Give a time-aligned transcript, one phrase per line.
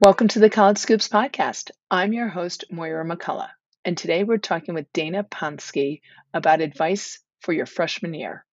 [0.00, 1.72] Welcome to the College Scoops podcast.
[1.90, 3.48] I'm your host, Moira McCullough,
[3.84, 8.46] and today we're talking with Dana Ponsky about advice for your freshman year.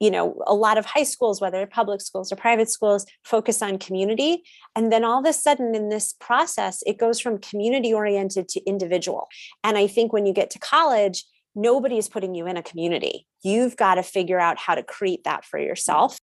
[0.00, 3.78] You know, a lot of high schools, whether public schools or private schools, focus on
[3.78, 4.42] community.
[4.74, 8.64] And then all of a sudden, in this process, it goes from community oriented to
[8.64, 9.28] individual.
[9.62, 13.26] And I think when you get to college, nobody is putting you in a community.
[13.42, 16.16] You've got to figure out how to create that for yourself.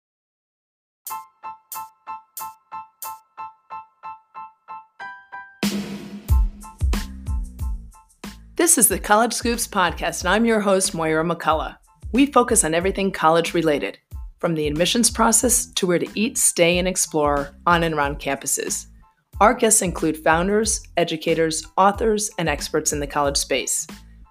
[8.65, 11.77] This is the College Scoops podcast, and I'm your host, Moira McCullough.
[12.13, 13.99] We focus on everything college related,
[14.39, 18.87] from the admissions process to where to eat, stay, and explore on and around campuses.
[19.39, 23.85] Our guests include founders, educators, authors, and experts in the college space.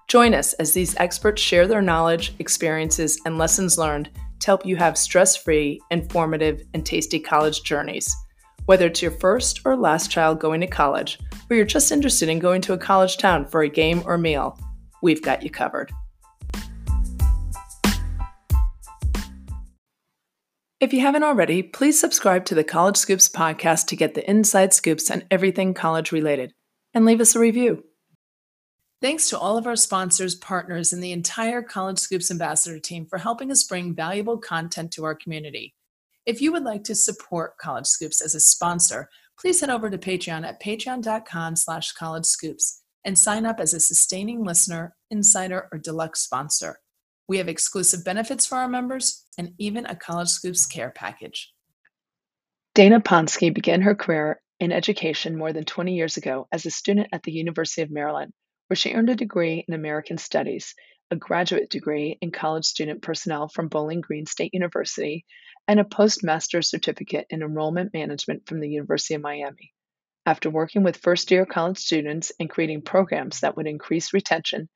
[0.08, 4.10] Join us as these experts share their knowledge, experiences, and lessons learned
[4.40, 8.12] to help you have stress free, informative, and tasty college journeys.
[8.66, 11.18] Whether it's your first or last child going to college,
[11.50, 14.58] or you're just interested in going to a college town for a game or meal,
[15.02, 15.92] we've got you covered.
[20.80, 24.72] If you haven't already, please subscribe to the College Scoops podcast to get the inside
[24.72, 26.54] scoops on everything college related,
[26.94, 27.84] and leave us a review.
[29.02, 33.18] Thanks to all of our sponsors, partners, and the entire College Scoops ambassador team for
[33.18, 35.74] helping us bring valuable content to our community.
[36.26, 39.98] If you would like to support College Scoops as a sponsor, please head over to
[39.98, 45.78] Patreon at patreon.com slash college scoops and sign up as a sustaining listener, insider, or
[45.78, 46.78] deluxe sponsor.
[47.28, 51.52] We have exclusive benefits for our members and even a College Scoops care package.
[52.74, 57.08] Dana Ponsky began her career in education more than 20 years ago as a student
[57.12, 58.32] at the University of Maryland,
[58.68, 60.74] where she earned a degree in American Studies,
[61.10, 65.24] a graduate degree in college student personnel from Bowling Green State University,
[65.66, 69.72] and a postmaster's certificate in enrollment management from the University of Miami.
[70.26, 74.68] After working with first year college students and creating programs that would increase retention,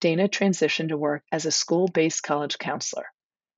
[0.00, 3.06] Dana transitioned to work as a school based college counselor.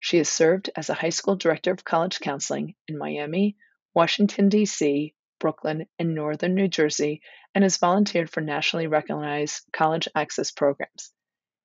[0.01, 3.57] She has served as a high school director of college counseling in Miami,
[3.95, 7.23] Washington, D.C., Brooklyn, and Northern New Jersey,
[7.55, 11.13] and has volunteered for nationally recognized college access programs.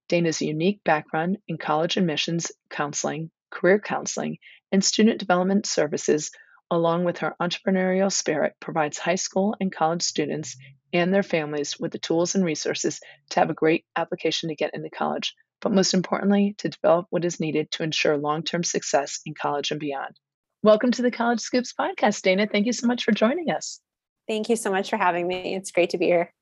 [0.09, 4.37] Dana's unique background in college admissions counseling, career counseling,
[4.71, 6.31] and student development services,
[6.69, 10.57] along with her entrepreneurial spirit, provides high school and college students
[10.93, 12.99] and their families with the tools and resources
[13.29, 17.25] to have a great application to get into college, but most importantly, to develop what
[17.25, 20.15] is needed to ensure long term success in college and beyond.
[20.63, 22.47] Welcome to the College Scoops podcast, Dana.
[22.47, 23.79] Thank you so much for joining us.
[24.27, 25.55] Thank you so much for having me.
[25.55, 26.33] It's great to be here.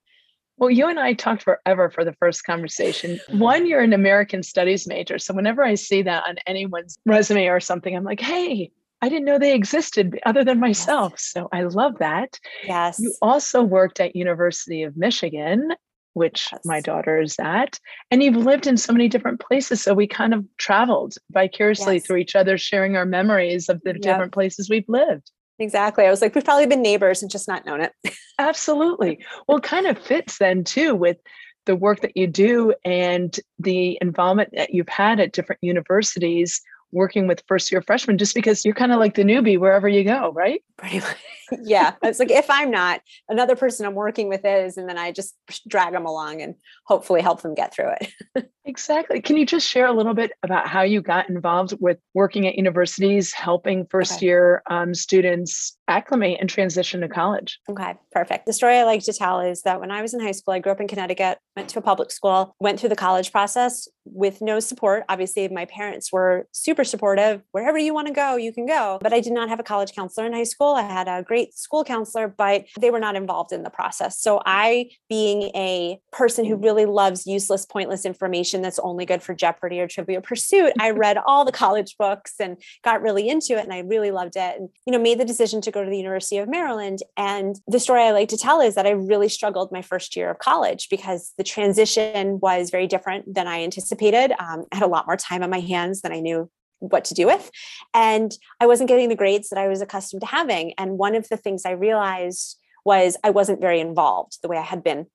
[0.57, 3.19] Well, you and I talked forever for the first conversation.
[3.29, 5.19] One, you're an American Studies major.
[5.19, 8.71] So whenever I see that on anyone's resume or something, I'm like, hey,
[9.01, 11.13] I didn't know they existed other than myself.
[11.13, 11.31] Yes.
[11.31, 12.39] So I love that.
[12.63, 12.99] Yes.
[12.99, 15.73] You also worked at University of Michigan,
[16.13, 16.61] which yes.
[16.63, 17.77] my daughter is at,
[18.09, 19.81] and you've lived in so many different places.
[19.81, 22.07] So we kind of traveled vicariously yes.
[22.07, 24.01] through each other, sharing our memories of the yep.
[24.01, 25.29] different places we've lived.
[25.59, 26.05] Exactly.
[26.05, 27.93] I was like, we've probably been neighbors and just not known it.
[28.39, 29.23] Absolutely.
[29.47, 31.17] Well, it kind of fits then too with
[31.65, 36.61] the work that you do and the involvement that you've had at different universities
[36.91, 40.03] working with first year freshmen just because you're kind of like the newbie wherever you
[40.03, 40.63] go, right?
[40.77, 41.17] Pretty much.
[41.61, 41.93] Yeah.
[42.03, 45.35] It's like if I'm not, another person I'm working with is, and then I just
[45.67, 48.49] drag them along and hopefully help them get through it.
[48.65, 49.21] exactly.
[49.21, 52.55] Can you just share a little bit about how you got involved with working at
[52.55, 54.27] universities, helping first okay.
[54.27, 57.59] year um, students acclimate and transition to college?
[57.69, 58.45] Okay, perfect.
[58.45, 60.59] The story I like to tell is that when I was in high school, I
[60.59, 64.41] grew up in Connecticut, went to a public school, went through the college process with
[64.41, 65.03] no support.
[65.09, 67.41] Obviously, my parents were super supportive.
[67.51, 68.99] Wherever you want to go, you can go.
[69.01, 70.73] But I did not have a college counselor in high school.
[70.73, 74.19] I had a great school counselor, but they were not involved in the process.
[74.19, 79.33] So I, being a person who really loves useless, pointless information that's only good for
[79.33, 83.63] Jeopardy or Trivial Pursuit, I read all the college books and got really into it
[83.63, 85.97] and I really loved it and you know made the decision to go to the
[85.97, 86.99] University of Maryland.
[87.17, 90.29] And the story I like to tell is that I really struggled my first year
[90.29, 94.31] of college because the transition was very different than I anticipated.
[94.39, 96.49] Um, I had a lot more time on my hands than I knew
[96.79, 97.49] what to do with.
[97.93, 100.73] And I wasn't getting the grades that I was accustomed to having.
[100.77, 104.61] And one of the things I realized was I wasn't very involved the way I
[104.61, 105.07] had been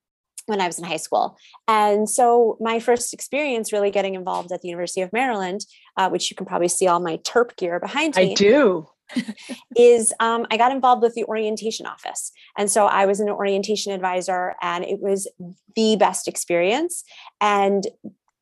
[0.47, 1.39] when I was in high school.
[1.69, 5.65] And so my first experience really getting involved at the University of Maryland,
[5.97, 8.33] uh, which you can probably see all my Terp gear behind me.
[8.33, 8.89] I do.
[9.77, 12.31] is um, I got involved with the orientation office.
[12.57, 15.29] And so I was an orientation advisor, and it was
[15.75, 17.03] the best experience.
[17.41, 17.87] And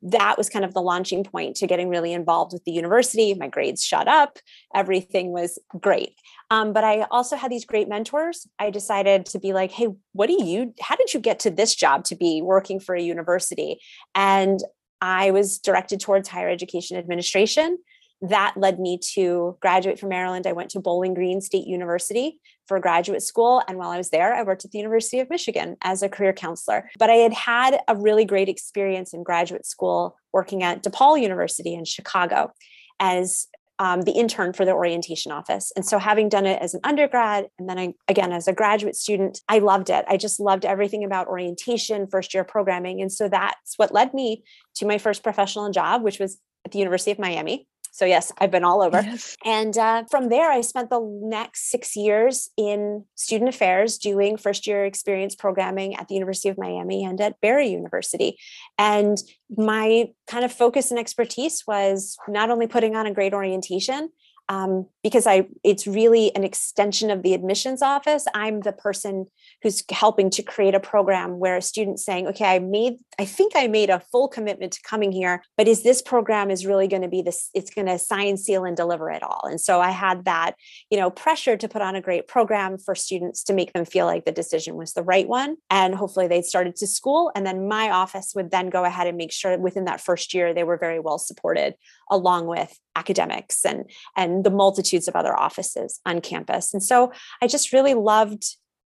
[0.02, 3.34] that was kind of the launching point to getting really involved with the university.
[3.34, 4.38] My grades shot up,
[4.74, 6.14] everything was great.
[6.50, 8.46] Um, but I also had these great mentors.
[8.58, 11.74] I decided to be like, hey, what do you, how did you get to this
[11.74, 13.80] job to be working for a university?
[14.14, 14.60] And
[15.00, 17.78] I was directed towards higher education administration
[18.20, 20.46] that led me to graduate from Maryland.
[20.46, 23.62] I went to Bowling Green State University for graduate school.
[23.68, 26.32] And while I was there, I worked at the University of Michigan as a career
[26.32, 26.90] counselor.
[26.98, 31.74] But I had had a really great experience in graduate school working at DePaul University
[31.74, 32.52] in Chicago
[33.00, 33.46] as
[33.80, 35.72] um, the intern for the orientation office.
[35.76, 38.96] And so, having done it as an undergrad and then I, again as a graduate
[38.96, 40.04] student, I loved it.
[40.08, 43.00] I just loved everything about orientation, first year programming.
[43.00, 44.42] And so, that's what led me
[44.74, 47.68] to my first professional job, which was at the University of Miami
[47.98, 49.00] so, yes, I've been all over.
[49.02, 49.36] Yes.
[49.44, 54.68] And uh, from there, I spent the next six years in student affairs doing first
[54.68, 58.38] year experience programming at the University of Miami and at Barry University.
[58.78, 59.18] And
[59.50, 64.10] my kind of focus and expertise was not only putting on a great orientation,
[64.48, 68.26] um, because I it's really an extension of the admissions office.
[68.34, 69.26] I'm the person
[69.62, 73.52] who's helping to create a program where a student's saying, okay, I made, I think
[73.56, 77.02] I made a full commitment to coming here, but is this program is really going
[77.02, 79.42] to be this, it's going to sign, seal, and deliver it all.
[79.44, 80.54] And so I had that,
[80.90, 84.06] you know, pressure to put on a great program for students to make them feel
[84.06, 85.56] like the decision was the right one.
[85.70, 87.32] And hopefully they started to school.
[87.34, 90.54] And then my office would then go ahead and make sure within that first year
[90.54, 91.74] they were very well supported
[92.10, 96.72] along with academics and and the multitudes of other offices on campus.
[96.72, 97.12] And so
[97.42, 98.44] i just really loved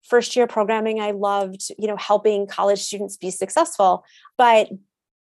[0.03, 1.01] first year programming.
[1.01, 4.05] I loved you know helping college students be successful
[4.39, 4.69] but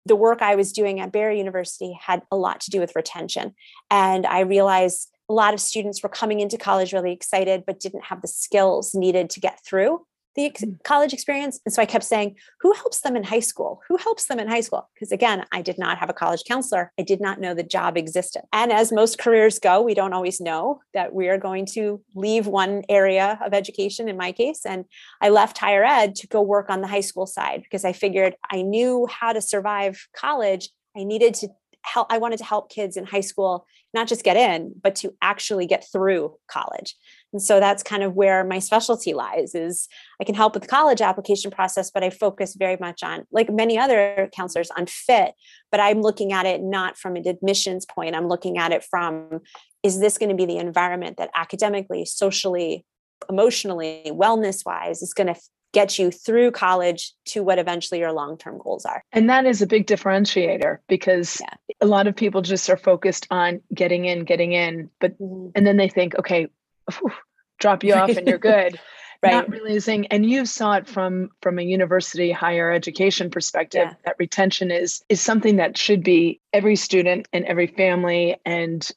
[0.05, 3.55] the work i was doing at barry university had a lot to do with retention.
[3.91, 8.05] And i realized a lot of students were coming into college really excited but didn't
[8.05, 10.83] have the skills needed to get through the ex- mm.
[10.85, 11.61] college experience.
[11.65, 13.81] And so I kept saying, who helps them in high school?
[13.89, 14.89] Who helps them in high school?
[14.95, 16.93] Because again, I did not have a college counselor.
[16.99, 18.43] I did not know the job existed.
[18.53, 22.47] And as most careers go, we don't always know that we are going to leave
[22.47, 24.65] one area of education, in my case.
[24.65, 24.85] And
[25.21, 28.35] I left higher ed to go work on the high school side because I figured
[28.51, 30.71] I knew how to survive college.
[30.97, 31.49] I needed to
[31.87, 35.15] help i wanted to help kids in high school not just get in but to
[35.23, 36.97] actually get through college.
[37.33, 39.89] And so that's kind of where my specialty lies is
[40.21, 43.51] i can help with the college application process but i focus very much on like
[43.51, 45.33] many other counselors on fit.
[45.71, 48.15] But i'm looking at it not from an admissions point.
[48.15, 49.41] I'm looking at it from
[49.83, 52.85] is this going to be the environment that academically socially
[53.31, 55.41] emotionally wellness wise is going to
[55.77, 59.05] get you through college to what eventually your long-term goals are.
[59.13, 61.75] And that is a big differentiator because yeah.
[61.83, 65.51] a lot of people just are focused on getting in, getting in, but mm-hmm.
[65.55, 66.49] and then they think, okay,
[66.91, 67.13] whew,
[67.61, 68.81] drop you off and you're good.
[69.23, 69.33] right.
[69.33, 73.95] Not realizing, and you saw it from from a university higher education perspective, yeah.
[74.07, 78.91] that retention is is something that should be every student and every family and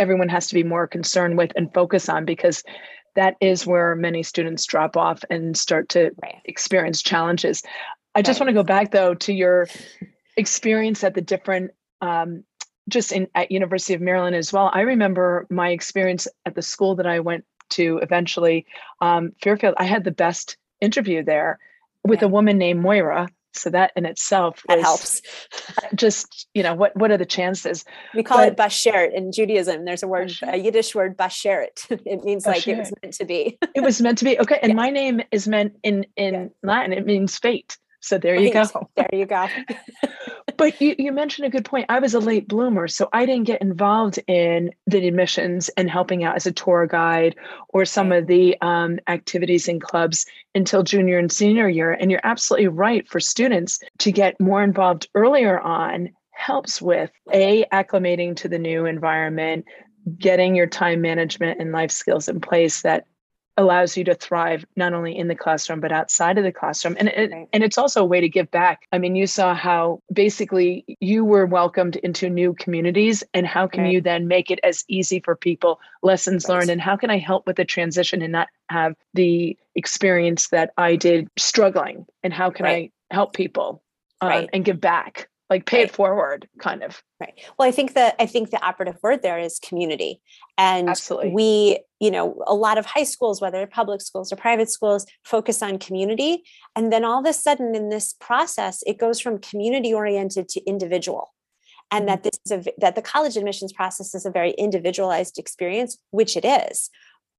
[0.00, 2.64] everyone has to be more concerned with and focus on because
[3.14, 6.40] that is where many students drop off and start to right.
[6.44, 7.62] experience challenges.
[8.14, 9.68] I just want to go back though to your
[10.36, 12.44] experience at the different um,
[12.88, 14.70] just in at University of Maryland as well.
[14.72, 18.66] I remember my experience at the school that I went to eventually,
[19.00, 19.74] um, Fairfield.
[19.78, 21.58] I had the best interview there
[22.04, 22.26] with yeah.
[22.26, 25.22] a woman named Moira, so that in itself that helps.
[25.94, 27.84] just you know what what are the chances?
[28.14, 29.84] We call but, it bashert in judaism.
[29.84, 33.58] There's a word a yiddish word bashert it means like it was meant to be.
[33.74, 34.38] It was meant to be.
[34.38, 34.76] Okay and yeah.
[34.76, 36.46] my name is meant in in yeah.
[36.62, 36.92] latin.
[36.92, 37.76] It means fate.
[38.00, 38.66] So there you go.
[38.96, 39.48] There you go
[40.56, 41.86] but you, you mentioned a good point.
[41.88, 46.24] I was a late bloomer, so I didn't get involved in the admissions and helping
[46.24, 47.36] out as a tour guide
[47.68, 51.92] or some of the um, activities and clubs until junior and senior year.
[51.92, 57.64] And you're absolutely right for students to get more involved earlier on helps with a
[57.72, 59.64] acclimating to the new environment
[60.18, 63.06] getting your time management and life skills in place that
[63.56, 67.08] allows you to thrive not only in the classroom but outside of the classroom and
[67.08, 67.48] it, right.
[67.52, 71.24] and it's also a way to give back i mean you saw how basically you
[71.24, 73.92] were welcomed into new communities and how can right.
[73.92, 76.54] you then make it as easy for people lessons right.
[76.54, 80.72] learned and how can i help with the transition and not have the experience that
[80.76, 83.82] i did struggling and how can i help people
[84.20, 85.88] um, and give back like pay right.
[85.88, 89.38] it forward kind of right well i think that i think the operative word there
[89.38, 90.20] is community
[90.56, 91.30] and Absolutely.
[91.32, 95.62] we you know a lot of high schools whether public schools or private schools focus
[95.62, 96.42] on community
[96.74, 100.60] and then all of a sudden in this process it goes from community oriented to
[100.64, 101.32] individual
[101.90, 102.28] and that mm-hmm.
[102.46, 106.44] this is a that the college admissions process is a very individualized experience which it
[106.44, 106.90] is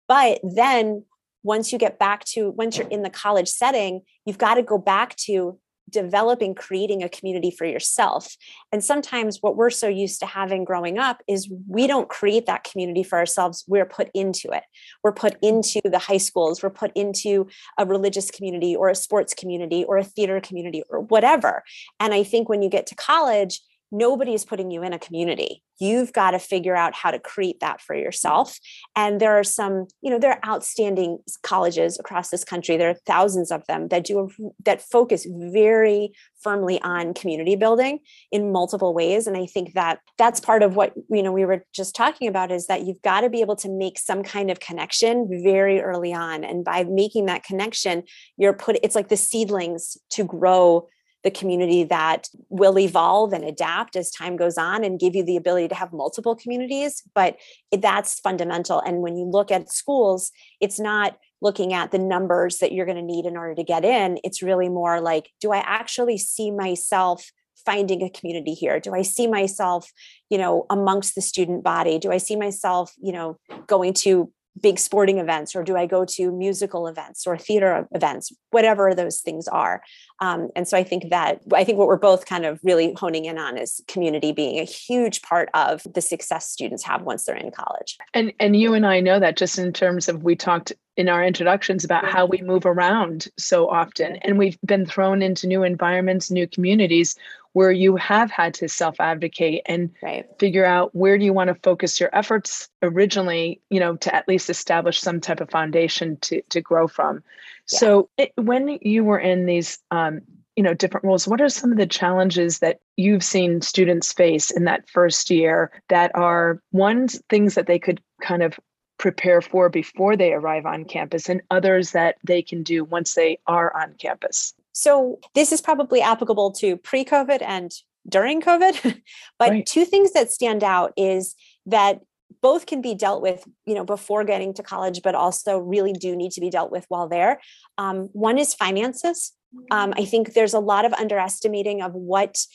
[0.08, 1.04] but then
[1.44, 4.78] once you get back to once you're in the college setting you've got to go
[4.78, 8.36] back to developing creating a community for yourself.
[8.72, 12.64] And sometimes what we're so used to having growing up is we don't create that
[12.64, 13.64] community for ourselves.
[13.68, 14.64] We're put into it.
[15.04, 16.64] We're put into the high schools.
[16.64, 21.02] We're put into a religious community or a sports community or a theater community or
[21.02, 21.64] whatever.
[22.00, 23.62] And i think when you get to college
[23.92, 25.64] nobody is putting you in a community.
[25.80, 28.58] You've got to figure out how to create that for yourself.
[28.96, 32.78] And there are some you know there are outstanding colleges across this country.
[32.78, 34.30] There are thousands of them that do
[34.64, 38.00] that focus very firmly on community building
[38.32, 39.28] in multiple ways.
[39.28, 42.52] And i think that that's part of what you know we were just talking about
[42.52, 46.14] is that you've got to be able to make some kind of connection very early
[46.14, 46.44] on.
[46.44, 48.04] And by making that connection
[48.38, 50.88] you're put it's like the seedlings to grow
[51.26, 55.36] the community that will evolve and adapt as time goes on and give you the
[55.36, 57.02] ability to have multiple communities.
[57.16, 57.38] But
[57.72, 58.80] that's fundamental.
[58.80, 62.96] And when you look at schools, it's not looking at the numbers that you're going
[62.96, 64.20] to need in order to get in.
[64.24, 67.30] It's really more like, do I actually see myself
[67.66, 69.92] finding a community here do i see myself
[70.30, 74.32] you know amongst the student body do i see myself you know going to
[74.62, 79.20] big sporting events or do i go to musical events or theater events whatever those
[79.20, 79.82] things are.
[80.22, 83.26] Um, and so i think that i think what we're both kind of really honing
[83.26, 87.36] in on is community being a huge part of the success students have once they're
[87.36, 87.98] in college.
[88.14, 91.24] And and you and i know that just in terms of we talked in our
[91.24, 96.32] introductions about how we move around so often and we've been thrown into new environments
[96.32, 97.16] new communities
[97.54, 100.26] where you have had to self advocate and right.
[100.40, 104.28] figure out where do you want to focus your efforts originally you know to at
[104.28, 107.80] least establish some type of foundation to to grow from yeah.
[107.80, 110.22] so it, when you were in these um,
[110.56, 114.52] you know different roles what are some of the challenges that you've seen students face
[114.52, 118.58] in that first year that are one things that they could kind of
[118.98, 123.38] prepare for before they arrive on campus and others that they can do once they
[123.48, 127.72] are on campus so this is probably applicable to pre-COVID and
[128.08, 129.02] during COVID.
[129.40, 129.66] but right.
[129.66, 131.34] two things that stand out is
[131.66, 132.02] that
[132.42, 136.16] both can be dealt with you know before getting to college but also really do
[136.16, 137.40] need to be dealt with while there
[137.78, 139.32] um, one is finances
[139.72, 142.46] um, i think there's a lot of underestimating of what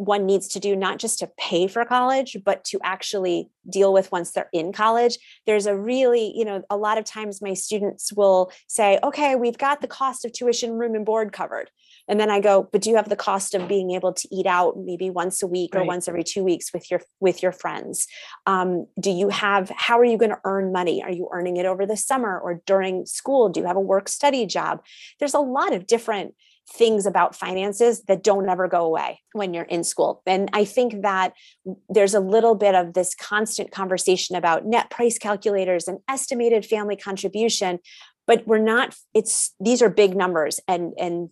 [0.00, 4.10] one needs to do not just to pay for college but to actually deal with
[4.10, 5.18] once they're in college.
[5.44, 9.58] There's a really you know a lot of times my students will say okay we've
[9.58, 11.70] got the cost of tuition room and board covered.
[12.08, 14.46] And then i go but do you have the cost of being able to eat
[14.46, 15.82] out maybe once a week right.
[15.82, 18.06] or once every two weeks with your with your friends?
[18.46, 21.02] Um, do you have how are you going to earn money?
[21.02, 23.50] Are you earning it over the summer or during school?
[23.50, 24.82] Do you have a work study job?
[25.18, 26.34] There's a lot of different
[26.72, 30.22] things about finances that don't ever go away when you're in school.
[30.26, 31.32] And I think that
[31.88, 36.96] there's a little bit of this constant conversation about net price calculators and estimated family
[36.96, 37.80] contribution
[38.30, 41.30] but we're not it's these are big numbers and and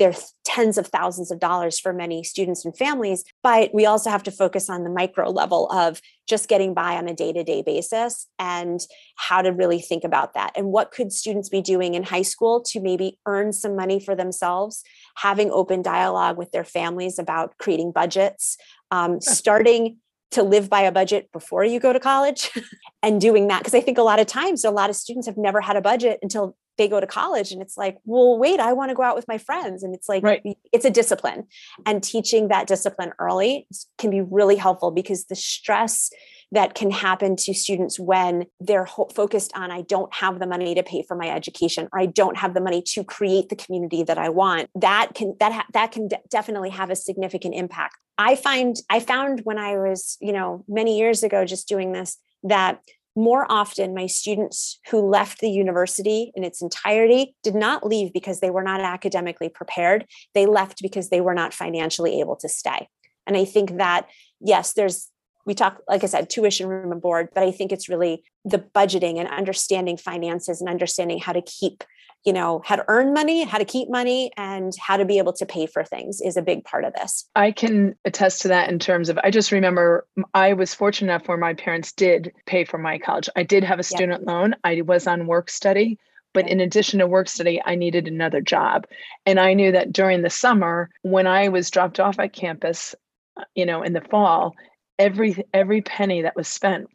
[0.00, 4.24] they're tens of thousands of dollars for many students and families but we also have
[4.24, 8.80] to focus on the micro level of just getting by on a day-to-day basis and
[9.14, 12.60] how to really think about that and what could students be doing in high school
[12.60, 14.82] to maybe earn some money for themselves
[15.18, 18.56] having open dialogue with their families about creating budgets
[18.90, 19.98] um, starting
[20.30, 22.50] to live by a budget before you go to college
[23.02, 25.36] and doing that because i think a lot of times a lot of students have
[25.36, 28.72] never had a budget until they go to college and it's like well wait i
[28.72, 30.42] want to go out with my friends and it's like right.
[30.72, 31.46] it's a discipline
[31.84, 33.66] and teaching that discipline early
[33.98, 36.10] can be really helpful because the stress
[36.52, 40.74] that can happen to students when they're ho- focused on i don't have the money
[40.74, 41.88] to pay for my education.
[41.92, 44.68] Or i don't have the money to create the community that i want.
[44.74, 47.96] That can that ha- that can de- definitely have a significant impact.
[48.18, 52.18] I find i found when i was you know many years ago just doing this
[52.42, 52.80] that
[53.16, 58.38] more often my students who left the university in its entirety did not leave because
[58.40, 60.06] they were not academically prepared.
[60.32, 62.88] They left because they were not financially able to stay.
[63.26, 64.08] And i think that
[64.40, 65.09] yes there's
[65.46, 68.58] we talk like i said tuition room and board but i think it's really the
[68.58, 71.84] budgeting and understanding finances and understanding how to keep
[72.24, 75.32] you know how to earn money how to keep money and how to be able
[75.32, 77.26] to pay for things is a big part of this.
[77.34, 81.28] I can attest to that in terms of i just remember i was fortunate enough
[81.28, 83.28] where my parents did pay for my college.
[83.36, 84.54] I did have a student loan.
[84.64, 85.98] I was on work study
[86.32, 88.86] but in addition to work study i needed another job.
[89.24, 92.94] And i knew that during the summer when i was dropped off at campus
[93.36, 94.54] uh, you know in the fall
[95.00, 96.88] every every penny that was spent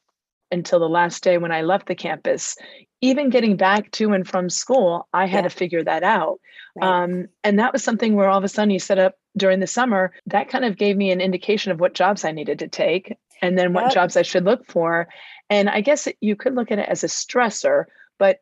[0.51, 2.55] until the last day when I left the campus,
[3.01, 5.49] even getting back to and from school, I had yeah.
[5.49, 6.39] to figure that out.
[6.75, 7.03] Right.
[7.03, 9.67] Um, and that was something where all of a sudden you set up during the
[9.67, 13.17] summer, that kind of gave me an indication of what jobs I needed to take
[13.41, 13.93] and then what yep.
[13.93, 15.07] jobs I should look for.
[15.49, 17.85] And I guess you could look at it as a stressor,
[18.19, 18.39] but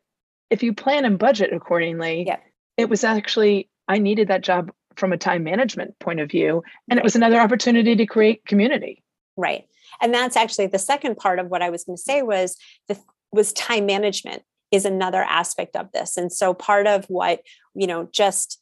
[0.50, 2.44] if you plan and budget accordingly, yep.
[2.78, 6.64] it was actually, I needed that job from a time management point of view.
[6.90, 9.04] And it was another opportunity to create community.
[9.36, 9.66] Right.
[10.02, 12.98] And that's actually the second part of what I was going to say was the
[13.32, 16.18] was time management is another aspect of this.
[16.18, 17.42] And so part of what,
[17.76, 18.60] you know, just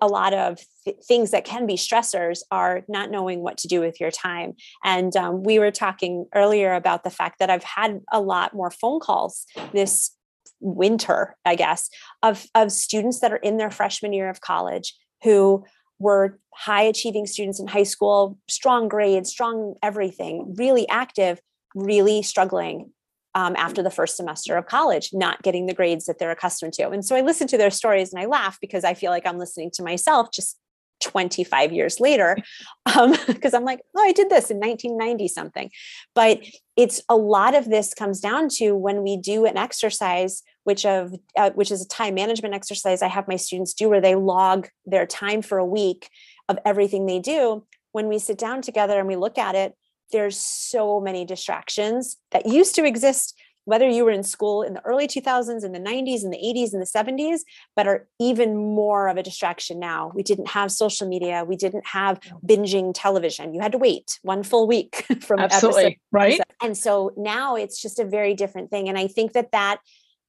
[0.00, 3.80] a lot of th- things that can be stressors are not knowing what to do
[3.80, 4.54] with your time.
[4.84, 8.70] And um, we were talking earlier about the fact that I've had a lot more
[8.70, 10.12] phone calls this
[10.60, 11.90] winter, I guess,
[12.22, 15.64] of, of students that are in their freshman year of college who
[15.98, 21.40] were high achieving students in high school, strong grades, strong everything, really active,
[21.74, 22.90] really struggling
[23.34, 26.88] um, after the first semester of college, not getting the grades that they're accustomed to.
[26.88, 29.38] And so I listen to their stories and I laugh because I feel like I'm
[29.38, 30.58] listening to myself just
[31.02, 32.36] 25 years later
[32.84, 35.70] because um, i'm like oh i did this in 1990 something.
[36.14, 36.40] But
[36.76, 41.14] it's a lot of this comes down to when we do an exercise which of
[41.36, 44.68] uh, which is a time management exercise i have my students do where they log
[44.84, 46.08] their time for a week
[46.48, 47.66] of everything they do.
[47.90, 49.74] When we sit down together and we look at it
[50.12, 53.34] there's so many distractions that used to exist
[53.66, 56.72] whether you were in school in the early 2000s in the 90s in the 80s
[56.72, 57.40] and the 70s
[57.74, 60.10] but are even more of a distraction now.
[60.14, 61.44] We didn't have social media.
[61.44, 63.52] We didn't have binging television.
[63.52, 65.98] You had to wait one full week from absolutely episode.
[66.12, 66.40] right?
[66.62, 68.88] And so now it's just a very different thing.
[68.88, 69.78] And i think that that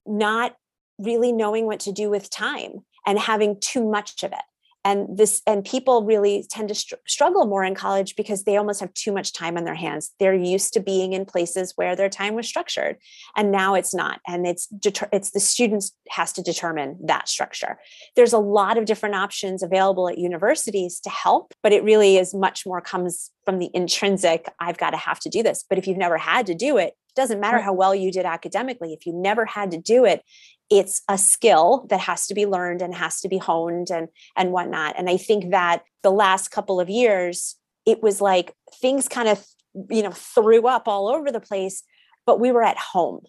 [0.06, 0.56] not
[1.00, 4.39] really knowing what to do with time and having too much of it
[4.88, 8.79] and this and people really tend to str- struggle more in college because they almost
[8.79, 10.12] have too much time on their hands.
[10.17, 12.96] They're used to being in places where their time was structured
[13.36, 14.22] and now it's not.
[14.25, 17.77] And it's deter- it's the students has to determine that structure.
[18.15, 22.34] There's a lot of different options available at universities to help but it really is
[22.34, 25.65] much more comes from the intrinsic i've got to have to do this.
[25.67, 28.94] But if you've never had to do it doesn't matter how well you did academically
[28.94, 30.22] if you never had to do it
[30.69, 34.51] it's a skill that has to be learned and has to be honed and and
[34.51, 34.95] whatnot.
[34.97, 37.55] And i think that the last couple of years
[37.86, 39.45] it was like things kind of
[39.89, 41.83] you know threw up all over the place
[42.25, 43.21] but we were at home.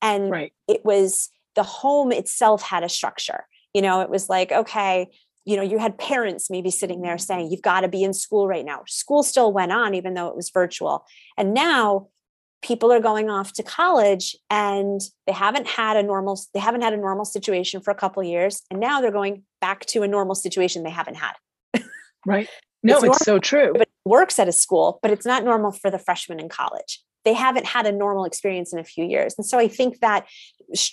[0.00, 0.52] And right.
[0.66, 3.46] it was the home itself had a structure.
[3.74, 5.08] You know it was like okay
[5.44, 8.48] you know you had parents maybe sitting there saying you've got to be in school
[8.48, 8.82] right now.
[8.86, 11.04] School still went on even though it was virtual.
[11.36, 12.08] And now
[12.66, 16.92] people are going off to college and they haven't had a normal they haven't had
[16.92, 20.34] a normal situation for a couple years and now they're going back to a normal
[20.34, 21.32] situation they haven't had.
[22.24, 22.48] Right.
[22.82, 23.72] No it's, it's so true.
[23.72, 27.02] but it works at a school but it's not normal for the freshmen in college.
[27.24, 29.34] They haven't had a normal experience in a few years.
[29.36, 30.26] And so i think that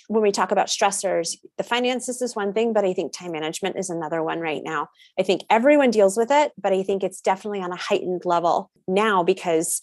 [0.08, 3.76] when we talk about stressors the finances is one thing but i think time management
[3.76, 4.88] is another one right now.
[5.20, 8.70] I think everyone deals with it but i think it's definitely on a heightened level
[8.88, 9.80] now because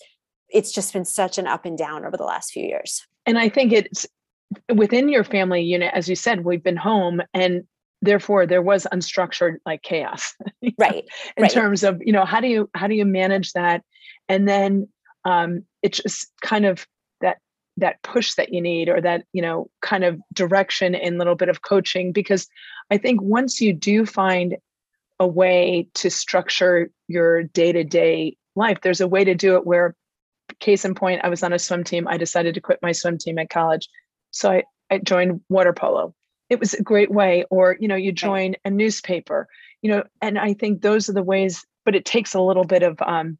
[0.53, 3.05] it's just been such an up and down over the last few years.
[3.25, 4.05] And I think it's
[4.73, 7.63] within your family unit, as you said, we've been home and
[8.01, 10.33] therefore there was unstructured like chaos.
[10.79, 11.05] right.
[11.37, 11.51] in right.
[11.51, 13.83] terms of, you know, how do you how do you manage that?
[14.27, 14.87] And then
[15.25, 16.85] um it's just kind of
[17.21, 17.37] that
[17.77, 21.49] that push that you need or that you know kind of direction and little bit
[21.49, 22.47] of coaching because
[22.89, 24.57] i think once you do find
[25.19, 29.95] a way to structure your day-to-day life there's a way to do it where
[30.61, 32.07] case in point, I was on a swim team.
[32.07, 33.89] I decided to quit my swim team at college.
[34.31, 36.15] So I, I joined water polo.
[36.49, 39.47] It was a great way, or you know, you join a newspaper,
[39.81, 42.83] you know, and I think those are the ways, but it takes a little bit
[42.83, 43.37] of um,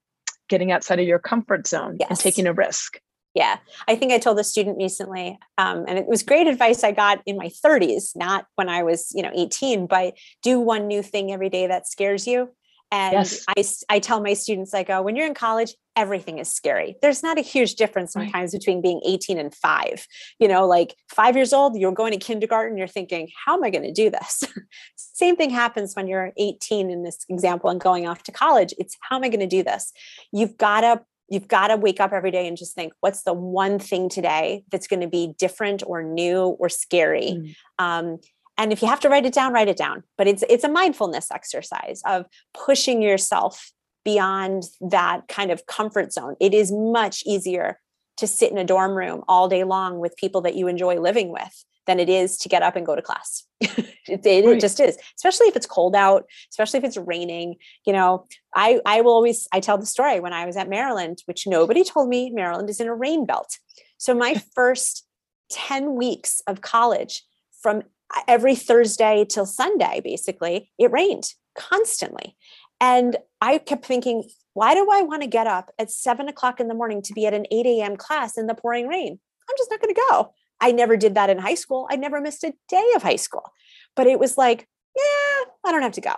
[0.50, 2.10] getting outside of your comfort zone yes.
[2.10, 3.00] and taking a risk.
[3.34, 3.58] Yeah,
[3.88, 7.22] I think I told a student recently, um, and it was great advice I got
[7.26, 9.88] in my 30s, not when I was, you know, 18.
[9.88, 12.50] But do one new thing every day that scares you,
[12.92, 13.46] and yes.
[13.90, 16.98] I, I tell my students, I go, when you're in college, everything is scary.
[17.02, 18.60] There's not a huge difference sometimes right.
[18.60, 20.06] between being 18 and five.
[20.40, 23.70] You know, like five years old, you're going to kindergarten, you're thinking, how am I
[23.70, 24.44] going to do this?
[24.96, 28.74] Same thing happens when you're 18 in this example and going off to college.
[28.78, 29.94] It's how am I going to do this?
[30.34, 33.34] You've got to you've got to wake up every day and just think what's the
[33.34, 37.56] one thing today that's going to be different or new or scary mm.
[37.80, 38.20] um,
[38.62, 40.04] and if you have to write it down write it down.
[40.18, 43.72] But it's it's a mindfulness exercise of pushing yourself
[44.06, 46.36] beyond that kind of comfort zone.
[46.40, 47.80] It is much easier
[48.18, 51.32] to sit in a dorm room all day long with people that you enjoy living
[51.32, 53.44] with than it is to get up and go to class.
[54.08, 54.60] It, it, right.
[54.60, 57.58] just is especially if it's cold out especially if it's raining.
[57.86, 61.22] You know i i will always i tell the story when i was at maryland
[61.26, 63.60] which nobody told me maryland is in a rain belt.
[64.00, 65.08] So my first
[65.52, 67.24] 10 weeks of college
[67.62, 67.84] from
[68.28, 72.36] every Thursday till Sunday, basically, it rained constantly.
[72.80, 76.68] And I kept thinking, why do I want to get up at seven o'clock in
[76.68, 77.96] the morning to be at an 8 a.m.
[77.96, 79.20] class in the pouring rain?
[79.50, 80.34] I'm just not going to go.
[80.60, 81.88] I never did that in high school.
[81.90, 83.52] I never missed a day of high school.
[83.96, 86.14] But it was like, yeah, I don't have to go.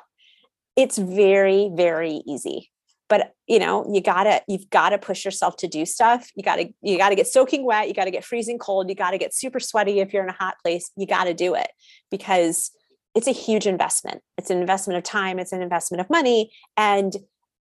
[0.76, 2.72] it's very, very easy.
[3.14, 6.32] But you know, you gotta, you've got to push yourself to do stuff.
[6.34, 9.36] You gotta, you gotta get soaking wet, you gotta get freezing cold, you gotta get
[9.36, 10.90] super sweaty if you're in a hot place.
[10.98, 11.68] You gotta do it
[12.10, 12.72] because
[13.14, 14.24] it's a huge investment.
[14.40, 16.52] It's an investment of time, it's an investment of money.
[16.76, 17.16] And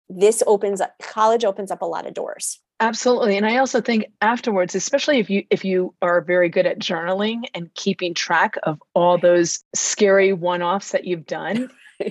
[0.10, 4.04] this opens up college opens up a lot of doors absolutely and i also think
[4.20, 8.78] afterwards especially if you if you are very good at journaling and keeping track of
[8.94, 11.70] all those scary one-offs that you've done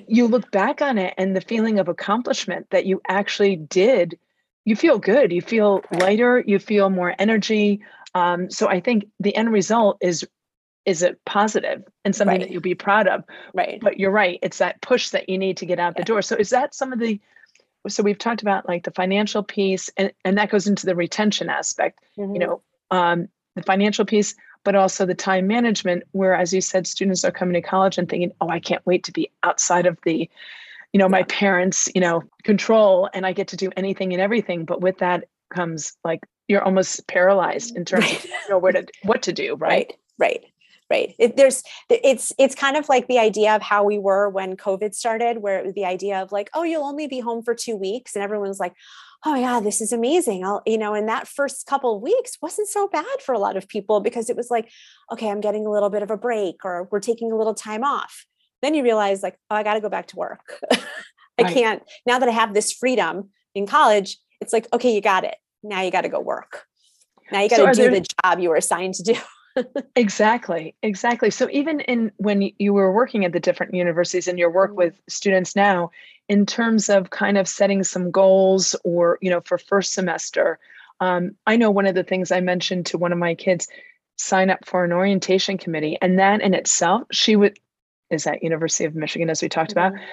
[0.08, 4.18] you look back on it and the feeling of accomplishment that you actually did
[4.64, 7.80] you feel good you feel lighter you feel more energy
[8.14, 10.26] um, so i think the end result is
[10.86, 12.40] is it positive and something right.
[12.40, 13.24] that you'll be proud of
[13.54, 16.02] right but you're right it's that push that you need to get out yeah.
[16.02, 17.20] the door so is that some of the
[17.88, 21.48] so we've talked about like the financial piece and, and that goes into the retention
[21.48, 22.34] aspect mm-hmm.
[22.34, 26.86] you know um, the financial piece but also the time management where as you said
[26.86, 29.98] students are coming to college and thinking oh i can't wait to be outside of
[30.04, 30.28] the
[30.92, 34.64] you know my parents you know control and i get to do anything and everything.
[34.64, 38.86] But with that comes like you're almost paralyzed in terms of you know where to
[39.02, 39.92] what to do right?
[40.18, 40.44] Right, right
[40.90, 41.14] right.
[41.20, 44.92] It, there's it's it's kind of like the idea of how we were when covid
[44.92, 47.76] started where it was the idea of like oh you'll only be home for two
[47.76, 48.74] weeks and everyone's like
[49.24, 50.44] oh yeah this is amazing.
[50.44, 53.56] I'll you know in that first couple of weeks wasn't so bad for a lot
[53.56, 54.70] of people because it was like
[55.12, 57.84] okay i'm getting a little bit of a break or we're taking a little time
[57.84, 58.26] off.
[58.62, 60.60] Then you realize like oh i got to go back to work.
[60.72, 61.54] I right.
[61.54, 65.36] can't now that i have this freedom in college it's like okay you got it.
[65.62, 66.64] Now you got to go work.
[67.30, 69.14] Now you got to so do there, the job you were assigned to do
[69.96, 74.50] exactly exactly so even in when you were working at the different universities and your
[74.50, 74.78] work mm-hmm.
[74.78, 75.90] with students now
[76.28, 80.58] in terms of kind of setting some goals or you know for first semester
[81.00, 83.68] um, i know one of the things i mentioned to one of my kids
[84.16, 87.58] sign up for an orientation committee and that in itself she would
[88.10, 89.94] is at university of michigan as we talked mm-hmm.
[89.94, 90.06] about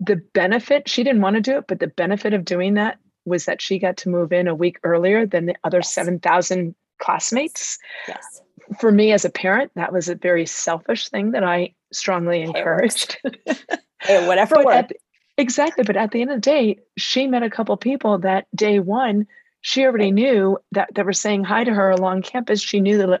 [0.00, 3.44] the benefit she didn't want to do it but the benefit of doing that was
[3.44, 5.94] that she got to move in a week earlier than the other yes.
[5.94, 8.42] 7000 classmates yes
[8.78, 13.18] for me as a parent, that was a very selfish thing that I strongly encouraged.
[14.02, 14.92] hey, whatever worked.
[15.36, 15.84] exactly.
[15.84, 19.26] But at the end of the day, she met a couple people that day one,
[19.62, 20.14] she already right.
[20.14, 22.62] knew that they were saying hi to her along campus.
[22.62, 23.20] She knew the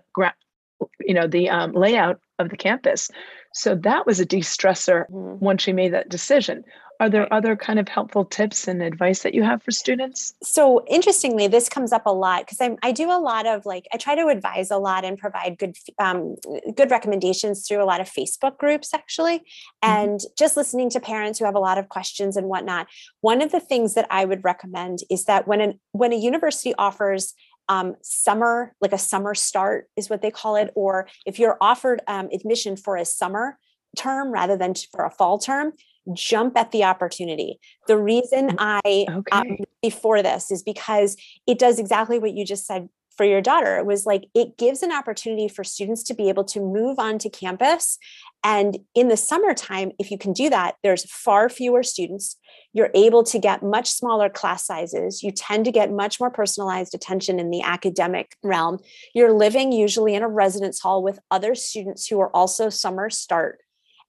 [1.00, 3.10] you know the um, layout of the campus
[3.52, 5.44] so that was a de-stressor mm-hmm.
[5.44, 6.64] once she made that decision
[7.00, 10.34] are there other kind of helpful tips and advice that you have for students?
[10.42, 13.88] So interestingly, this comes up a lot because I I do a lot of like
[13.92, 16.36] I try to advise a lot and provide good um,
[16.76, 19.90] good recommendations through a lot of Facebook groups actually, mm-hmm.
[19.90, 22.86] and just listening to parents who have a lot of questions and whatnot.
[23.22, 26.74] One of the things that I would recommend is that when an when a university
[26.76, 27.32] offers
[27.70, 32.02] um, summer, like a summer start is what they call it, or if you're offered
[32.06, 33.58] um, admission for a summer
[33.96, 35.72] term rather than for a fall term,
[36.14, 37.58] jump at the opportunity.
[37.86, 39.50] The reason mm, I um, okay.
[39.50, 42.88] um, before this is because it does exactly what you just said
[43.20, 43.76] for your daughter.
[43.76, 47.28] It was like it gives an opportunity for students to be able to move onto
[47.28, 47.98] campus.
[48.42, 52.38] And in the summertime, if you can do that, there's far fewer students.
[52.72, 55.22] You're able to get much smaller class sizes.
[55.22, 58.78] You tend to get much more personalized attention in the academic realm.
[59.14, 63.60] You're living usually in a residence hall with other students who are also summer start.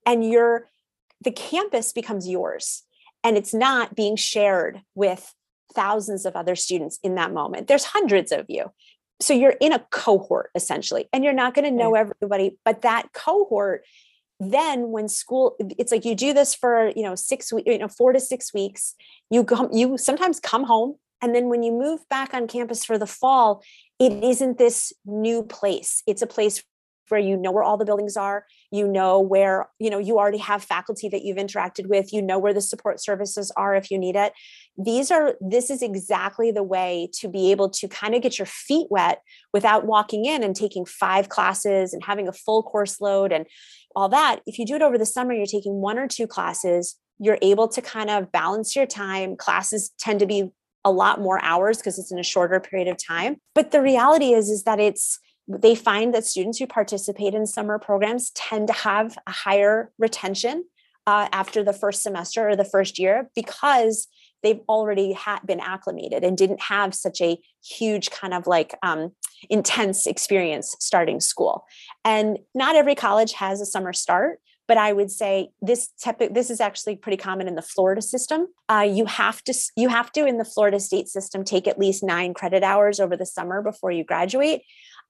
[0.05, 0.70] And you're
[1.21, 2.83] the campus becomes yours
[3.23, 5.33] and it's not being shared with
[5.73, 7.67] thousands of other students in that moment.
[7.67, 8.71] There's hundreds of you.
[9.21, 13.13] So you're in a cohort essentially, and you're not going to know everybody, but that
[13.13, 13.83] cohort
[14.41, 17.87] then when school it's like you do this for you know six weeks you know
[17.87, 18.95] four to six weeks
[19.29, 22.97] you come you sometimes come home and then when you move back on campus for
[22.97, 23.61] the fall
[23.99, 26.63] it isn't this new place it's a place
[27.11, 30.37] where you know where all the buildings are you know where you know you already
[30.37, 33.99] have faculty that you've interacted with you know where the support services are if you
[33.99, 34.33] need it.
[34.77, 38.45] These are this is exactly the way to be able to kind of get your
[38.45, 39.21] feet wet
[39.53, 43.45] without walking in and taking five classes and having a full course load and
[43.95, 44.39] all that.
[44.45, 47.67] If you do it over the summer you're taking one or two classes you're able
[47.67, 49.35] to kind of balance your time.
[49.35, 50.49] Classes tend to be
[50.83, 53.37] a lot more hours because it's in a shorter period of time.
[53.53, 55.19] But the reality is is that it's
[55.59, 60.65] they find that students who participate in summer programs tend to have a higher retention
[61.07, 64.07] uh, after the first semester or the first year because
[64.43, 69.11] they've already had been acclimated and didn't have such a huge kind of like um,
[69.49, 71.65] intense experience starting school
[72.05, 74.39] and not every college has a summer start
[74.71, 75.89] but I would say this
[76.29, 78.47] this is actually pretty common in the Florida system.
[78.69, 82.05] Uh, you have to you have to in the Florida state system take at least
[82.05, 84.61] nine credit hours over the summer before you graduate.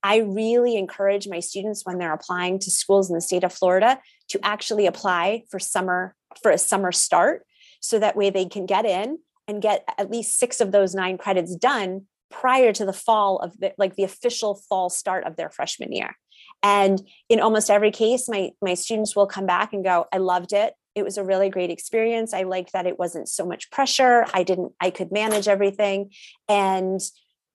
[0.02, 4.00] I really encourage my students when they're applying to schools in the state of Florida
[4.28, 7.46] to actually apply for summer for a summer start
[7.80, 11.18] so that way they can get in and get at least six of those nine
[11.18, 15.50] credits done prior to the fall of the like the official fall start of their
[15.50, 16.16] freshman year.
[16.62, 20.52] And in almost every case my my students will come back and go i loved
[20.52, 20.74] it.
[20.94, 22.34] It was a really great experience.
[22.34, 24.26] I liked that it wasn't so much pressure.
[24.32, 26.10] I didn't i could manage everything.
[26.48, 27.00] And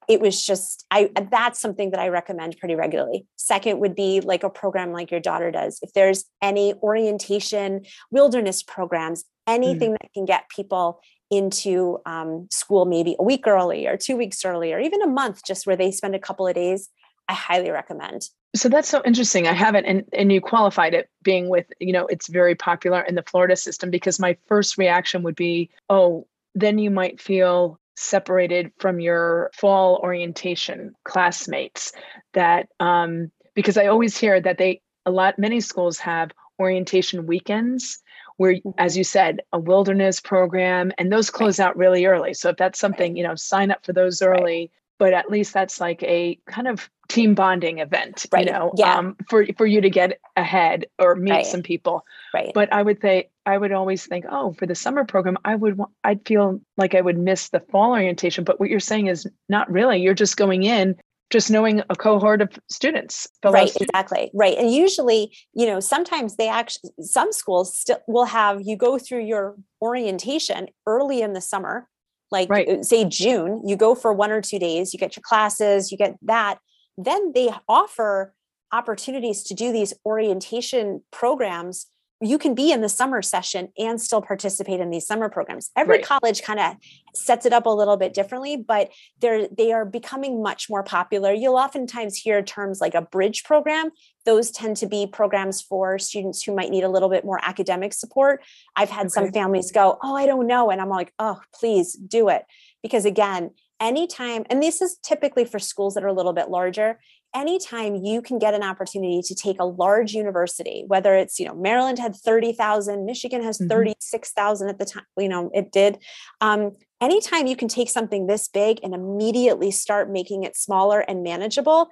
[0.07, 3.25] it was just i that's something that i recommend pretty regularly.
[3.35, 5.79] Second would be like a program like your daughter does.
[5.81, 9.97] If there's any orientation wilderness programs anything mm.
[10.01, 10.99] that can get people
[11.31, 15.41] into um, school maybe a week early or two weeks early or even a month
[15.45, 16.89] just where they spend a couple of days
[17.27, 18.29] i highly recommend.
[18.55, 19.47] So that's so interesting.
[19.47, 23.15] I haven't and, and you qualified it being with you know it's very popular in
[23.15, 28.71] the florida system because my first reaction would be oh then you might feel separated
[28.77, 31.91] from your fall orientation classmates
[32.33, 37.99] that um, because i always hear that they a lot many schools have orientation weekends
[38.37, 41.65] where as you said a wilderness program and those close right.
[41.65, 43.17] out really early so if that's something right.
[43.17, 44.71] you know sign up for those early right.
[44.99, 48.97] But at least that's like a kind of team bonding event you know yeah.
[48.97, 53.01] um, for for you to get ahead or meet some people right but i would
[53.01, 56.93] say I would always think, oh, for the summer program, I would I'd feel like
[56.93, 58.43] I would miss the fall orientation.
[58.43, 60.01] But what you're saying is not really.
[60.01, 60.97] You're just going in
[61.29, 63.89] just knowing a cohort of students right students.
[63.89, 68.77] exactly right and usually you know sometimes they actually some schools still will have you
[68.77, 71.87] go through your orientation early in the summer
[72.31, 72.67] like right.
[72.67, 75.97] Uh, say june you go for one or two days you get your classes you
[75.97, 76.59] get that
[76.97, 78.33] then they offer
[78.71, 81.87] opportunities to do these orientation programs
[82.19, 85.69] you can be in the summer session and still participate in these summer programs.
[85.75, 86.05] Every right.
[86.05, 86.75] college kind of
[87.13, 91.31] sets it up a little bit differently, but they're they are becoming much more popular.
[91.31, 93.91] You'll oftentimes hear terms like a bridge program.
[94.25, 97.93] Those tend to be programs for students who might need a little bit more academic
[97.93, 98.43] support.
[98.75, 99.09] I've had okay.
[99.09, 102.45] some families go, "Oh, I don't know." And I'm like, "Oh, please do it."
[102.81, 106.99] Because again, anytime and this is typically for schools that are a little bit larger
[107.35, 111.55] anytime you can get an opportunity to take a large university, whether it's, you know,
[111.55, 113.69] Maryland had 30,000, Michigan has mm-hmm.
[113.69, 115.99] 36,000 at the time, you know, it did.
[116.41, 121.23] Um, anytime you can take something this big and immediately start making it smaller and
[121.23, 121.89] manageable,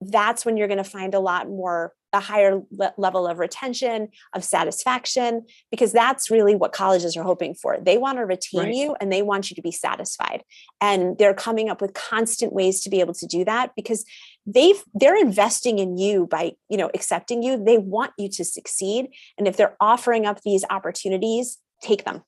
[0.00, 4.08] that's when you're going to find a lot more a higher le- level of retention
[4.34, 7.78] of satisfaction because that's really what colleges are hoping for.
[7.80, 8.74] They want to retain right.
[8.74, 10.42] you and they want you to be satisfied.
[10.80, 14.04] And they're coming up with constant ways to be able to do that because
[14.46, 17.62] they've they're investing in you by you know accepting you.
[17.62, 19.08] They want you to succeed.
[19.38, 22.22] And if they're offering up these opportunities take them.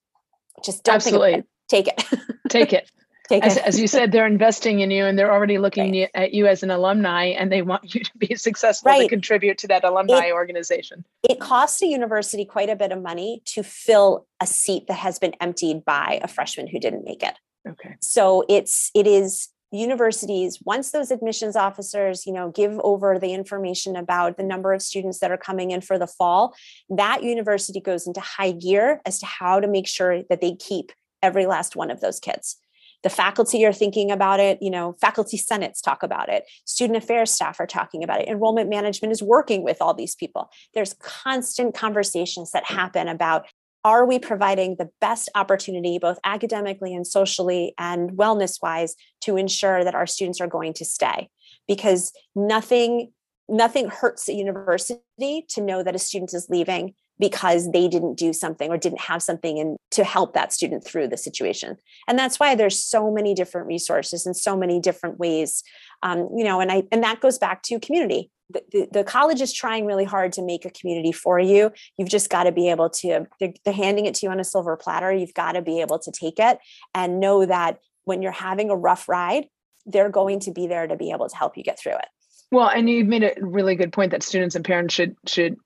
[0.65, 1.35] Just don't Absolutely.
[1.35, 1.47] It.
[1.69, 2.05] take it.
[2.51, 2.91] Take it
[3.31, 6.11] as, as, you said, they're investing in you and they're already looking right.
[6.15, 9.03] at you as an alumni and they want you to be successful right.
[9.03, 11.05] to contribute to that alumni it, organization.
[11.29, 15.19] It costs a university quite a bit of money to fill a seat that has
[15.19, 17.35] been emptied by a freshman who didn't make it.
[17.67, 17.97] Okay.
[18.01, 23.97] So it's it is universities once those admissions officers you know give over the information
[23.97, 26.55] about the number of students that are coming in for the fall
[26.89, 30.93] that university goes into high gear as to how to make sure that they keep
[31.25, 32.59] every last one of those kids
[33.05, 37.31] the faculty are thinking about it you know faculty senates talk about it student affairs
[37.31, 40.51] staff are talking about it enrollment management is working with all these people.
[40.75, 43.47] There's constant conversations that happen about
[43.85, 49.85] are we providing the best opportunity both academically and socially and wellness wise to ensure
[49.85, 51.29] that our students are going to stay?
[51.69, 53.13] Because nothing
[53.47, 58.33] nothing hurts a university to know that a student is leaving because they didn't do
[58.33, 61.77] something or didn't have something in to help that student through the situation.
[62.09, 65.63] And that's why there's so many different resources and so many different ways
[66.05, 68.31] um, you know and i and that goes back to community.
[68.51, 71.73] The, the, the, college is trying really hard to make a community for you.
[71.97, 74.45] You've just got to be able to they're, they're handing it to you on a
[74.45, 75.11] silver platter.
[75.13, 76.59] You've got to be able to take it
[76.95, 79.49] and know that when you're having a rough ride
[79.87, 82.07] they're going to be there to be able to help you get through it.
[82.53, 85.57] Well and you've made a really good point that students and parents should should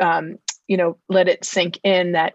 [0.00, 2.34] um, you know let it sink in that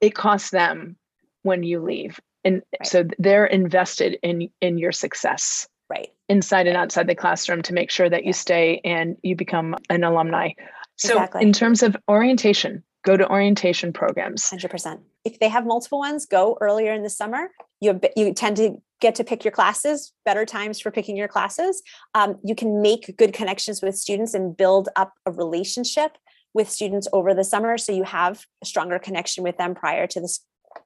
[0.00, 0.96] it costs them
[1.42, 2.20] when you leave.
[2.44, 2.86] And right.
[2.86, 6.08] so they're invested in in your success right.
[6.28, 10.04] inside and outside the classroom to make sure that you stay and you become an
[10.04, 10.50] alumni.
[10.96, 11.42] So exactly.
[11.42, 14.42] in terms of orientation go to orientation programs.
[14.50, 17.50] 100% if they have multiple ones go earlier in the summer.
[17.80, 21.82] You you tend to get to pick your classes better times for picking your classes.
[22.14, 26.12] Um, you can make good connections with students and build up a relationship
[26.56, 30.20] with students over the summer so you have a stronger connection with them prior to
[30.20, 30.38] the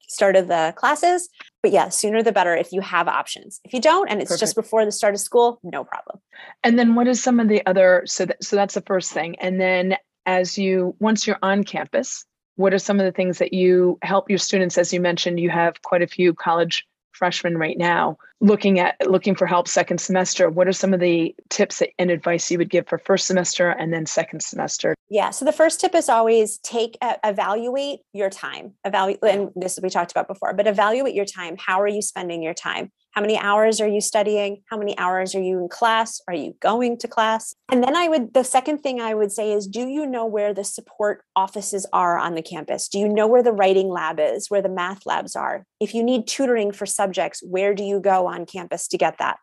[0.09, 1.29] start of the classes.
[1.63, 3.61] But yeah sooner the better if you have options.
[3.65, 4.41] If you don't and it's Perfect.
[4.41, 6.21] just before the start of school no problem.
[6.65, 9.37] And then what is some of the other so that, so that's the first thing.
[9.39, 12.25] And then as you once you're on campus
[12.57, 14.77] what are some of the things that you help your students?
[14.77, 19.35] As you mentioned you have quite a few college freshmen right now looking at looking
[19.35, 22.89] for help second semester what are some of the tips and advice you would give
[22.89, 24.95] for first semester and then second semester?
[25.09, 29.79] Yeah so the first tip is always take uh, evaluate your time evaluate and this
[29.83, 31.57] we talked about before but evaluate your time.
[31.59, 34.63] How are you spending your time how many hours are you studying?
[34.67, 36.21] How many hours are you in class?
[36.29, 37.55] Are you going to class?
[37.71, 40.55] And then I would, the second thing I would say is do you know where
[40.55, 42.89] the support offices are on the campus?
[42.89, 45.65] Do you know where the writing lab is, where the math labs are?
[45.81, 49.39] If you need tutoring for subjects, where do you go on campus to get that?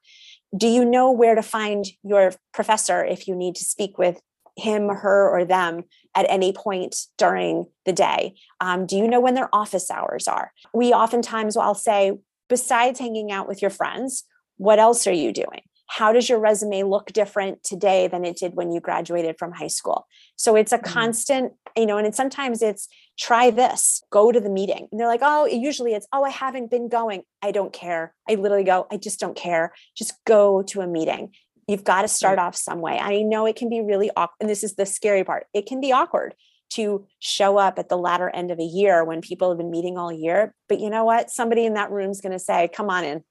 [0.56, 4.22] Do you know where to find your professor if you need to speak with
[4.56, 5.84] him, her, or them
[6.16, 8.36] at any point during the day?
[8.60, 10.52] Um, do you know when their office hours are?
[10.74, 12.14] We oftentimes, I'll say,
[12.50, 14.24] besides hanging out with your friends,
[14.58, 15.62] what else are you doing?
[15.90, 19.68] How does your resume look different today than it did when you graduated from high
[19.68, 20.06] school?
[20.36, 20.92] So it's a mm-hmm.
[20.92, 24.90] constant, you know, and sometimes it's try this, go to the meeting.
[24.92, 27.24] And they're like, oh, usually it's, oh, I haven't been going.
[27.42, 28.14] I don't care.
[28.30, 29.74] I literally go, I just don't care.
[29.96, 31.32] Just go to a meeting.
[31.68, 32.98] You've got to start off some way.
[32.98, 34.38] I know it can be really awkward.
[34.42, 35.48] And this is the scary part.
[35.54, 36.34] It can be awkward
[36.70, 39.98] to show up at the latter end of a year when people have been meeting
[39.98, 40.54] all year.
[40.68, 41.30] But you know what?
[41.30, 43.24] Somebody in that room is going to say, come on in.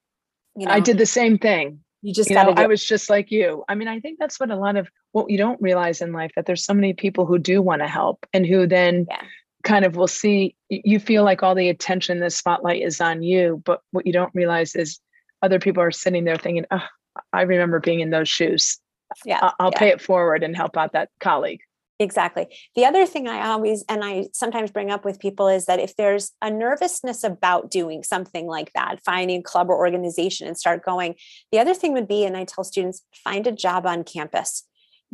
[0.57, 1.81] You know, I did the same thing.
[2.03, 2.61] You just got to.
[2.61, 3.64] I was just like you.
[3.68, 6.31] I mean, I think that's what a lot of what you don't realize in life
[6.37, 9.22] that there's so many people who do want to help and who then yeah.
[9.64, 13.62] kind of will see you feel like all the attention, the spotlight is on you.
[13.64, 15.01] But what you don't realize is
[15.42, 16.85] other people are sitting there thinking, oh,
[17.33, 18.79] I remember being in those shoes.
[19.25, 19.51] Yeah.
[19.59, 19.79] I'll yeah.
[19.79, 21.61] pay it forward and help out that colleague.
[21.98, 22.46] Exactly.
[22.74, 25.96] The other thing I always and I sometimes bring up with people is that if
[25.96, 30.85] there's a nervousness about doing something like that, finding a club or organization and start
[30.85, 31.14] going,
[31.52, 34.64] the other thing would be, and I tell students, find a job on campus.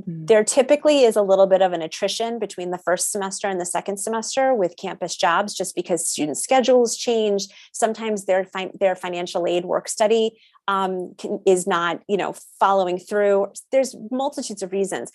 [0.00, 0.24] Mm-hmm.
[0.24, 3.66] There typically is a little bit of an attrition between the first semester and the
[3.66, 7.46] second semester with campus jobs, just because student schedules change.
[7.72, 12.98] Sometimes their fi- their financial aid work study um, can, is not, you know, following
[12.98, 13.52] through.
[13.70, 15.12] There's multitudes of reasons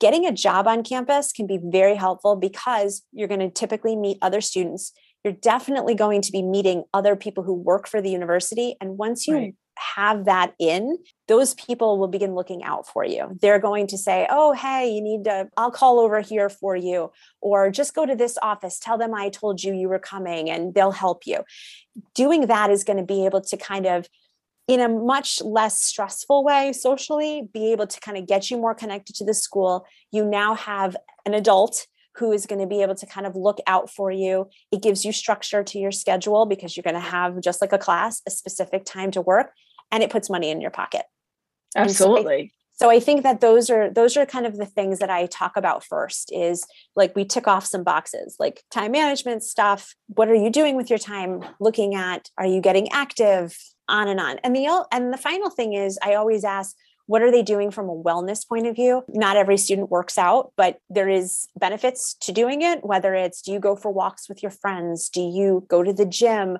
[0.00, 4.18] getting a job on campus can be very helpful because you're going to typically meet
[4.20, 4.92] other students.
[5.24, 8.76] You're definitely going to be meeting other people who work for the university.
[8.80, 9.54] And once you right.
[9.76, 13.36] have that in, those people will begin looking out for you.
[13.40, 17.10] They're going to say, Oh, hey, you need to, I'll call over here for you,
[17.40, 20.74] or just go to this office, tell them I told you you were coming, and
[20.74, 21.42] they'll help you.
[22.14, 24.08] Doing that is going to be able to kind of
[24.68, 28.74] in a much less stressful way socially be able to kind of get you more
[28.74, 29.86] connected to the school.
[30.10, 33.58] You now have an adult who is going to be able to kind of look
[33.66, 34.48] out for you.
[34.72, 37.78] It gives you structure to your schedule because you're going to have just like a
[37.78, 39.52] class a specific time to work
[39.92, 41.02] and it puts money in your pocket.
[41.76, 42.52] Absolutely.
[42.72, 45.58] so I think that those are those are kind of the things that I talk
[45.58, 49.94] about first is like we tick off some boxes like time management stuff.
[50.08, 51.44] What are you doing with your time?
[51.60, 53.56] Looking at are you getting active
[53.88, 54.38] on and on.
[54.42, 57.88] And the and the final thing is I always ask what are they doing from
[57.88, 59.04] a wellness point of view?
[59.08, 63.52] Not every student works out but there is benefits to doing it whether it's do
[63.52, 65.08] you go for walks with your friends?
[65.08, 66.58] Do you go to the gym?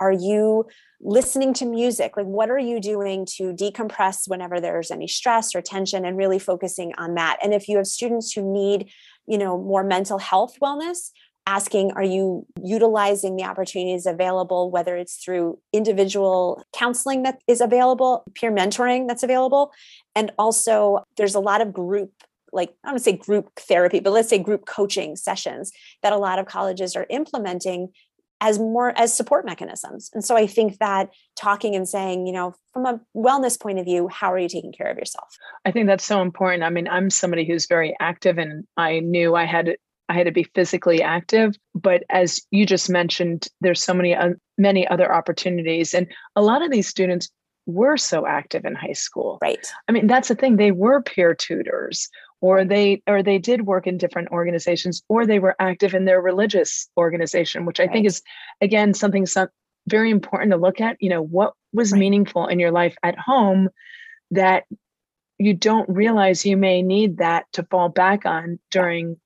[0.00, 0.66] Are you
[1.00, 2.16] listening to music?
[2.16, 6.38] Like what are you doing to decompress whenever there's any stress or tension and really
[6.38, 7.38] focusing on that?
[7.42, 8.90] And if you have students who need
[9.26, 11.10] you know more mental health wellness
[11.46, 18.22] asking are you utilizing the opportunities available whether it's through individual counseling that is available
[18.34, 19.72] peer mentoring that's available
[20.14, 22.12] and also there's a lot of group
[22.52, 26.12] like I don't want to say group therapy, but let's say group coaching sessions that
[26.12, 27.88] a lot of colleges are implementing
[28.42, 30.10] as more as support mechanisms.
[30.12, 33.84] And so I think that talking and saying, you know, from a wellness point of
[33.84, 35.28] view, how are you taking care of yourself?
[35.64, 36.64] I think that's so important.
[36.64, 39.76] I mean, I'm somebody who's very active and I knew I had
[40.08, 44.30] I had to be physically active, but as you just mentioned, there's so many uh,
[44.58, 47.30] many other opportunities and a lot of these students
[47.66, 49.38] were so active in high school.
[49.40, 49.66] Right.
[49.88, 50.56] I mean, that's the thing.
[50.56, 52.08] They were peer tutors
[52.42, 56.20] or they or they did work in different organizations or they were active in their
[56.20, 57.92] religious organization which i right.
[57.92, 58.20] think is
[58.60, 59.46] again something so
[59.88, 62.00] very important to look at you know what was right.
[62.00, 63.70] meaningful in your life at home
[64.30, 64.64] that
[65.38, 69.16] you don't realize you may need that to fall back on during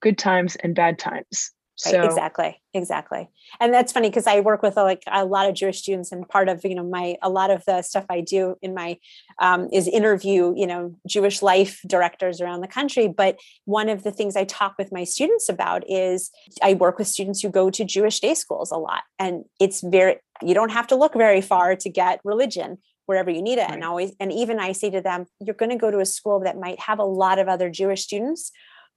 [0.00, 3.28] good times and bad times so right, exactly, exactly.
[3.60, 6.26] And that's funny because I work with a, like a lot of Jewish students, and
[6.26, 8.98] part of you know my a lot of the stuff I do in my
[9.40, 13.08] um, is interview you know Jewish life directors around the country.
[13.08, 16.30] But one of the things I talk with my students about is
[16.62, 20.16] I work with students who go to Jewish day schools a lot, and it's very
[20.40, 23.62] you don't have to look very far to get religion wherever you need it.
[23.62, 23.74] Right.
[23.74, 26.40] And always, and even I say to them, you're going to go to a school
[26.40, 28.50] that might have a lot of other Jewish students,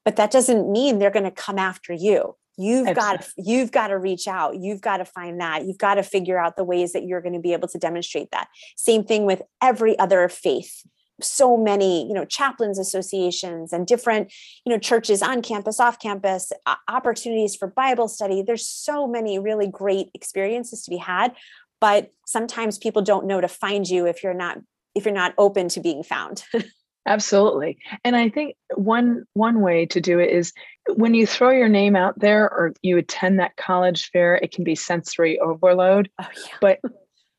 [0.06, 2.36] but that doesn't mean they're going to come after you.
[2.58, 4.58] You've got to, you've got to reach out.
[4.60, 5.66] You've got to find that.
[5.66, 8.32] You've got to figure out the ways that you're going to be able to demonstrate
[8.32, 8.50] that.
[8.76, 10.84] Same thing with every other faith.
[11.22, 14.32] So many you know chaplains associations and different
[14.66, 16.54] you know churches on campus off campus
[16.88, 18.42] opportunities for bible study.
[18.42, 21.36] There's so many really great experiences to be had
[21.80, 24.58] but sometimes people don't know to find you if you're not
[24.96, 26.44] if you're not open to being found
[27.10, 27.78] absolutely.
[28.04, 30.54] And i think one one way to do it is
[30.96, 34.64] when you throw your name out there or you attend that college fair it can
[34.64, 36.10] be sensory overload.
[36.20, 36.56] Oh, yeah.
[36.62, 36.80] but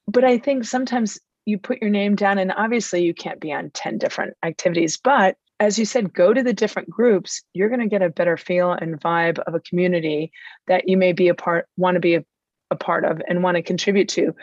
[0.07, 3.71] but i think sometimes you put your name down and obviously you can't be on
[3.71, 7.43] 10 different activities but as you said go to the different groups.
[7.53, 10.33] You're going to get a better feel and vibe of a community
[10.67, 12.25] that you may be a part want to be a,
[12.71, 14.35] a part of and want to contribute to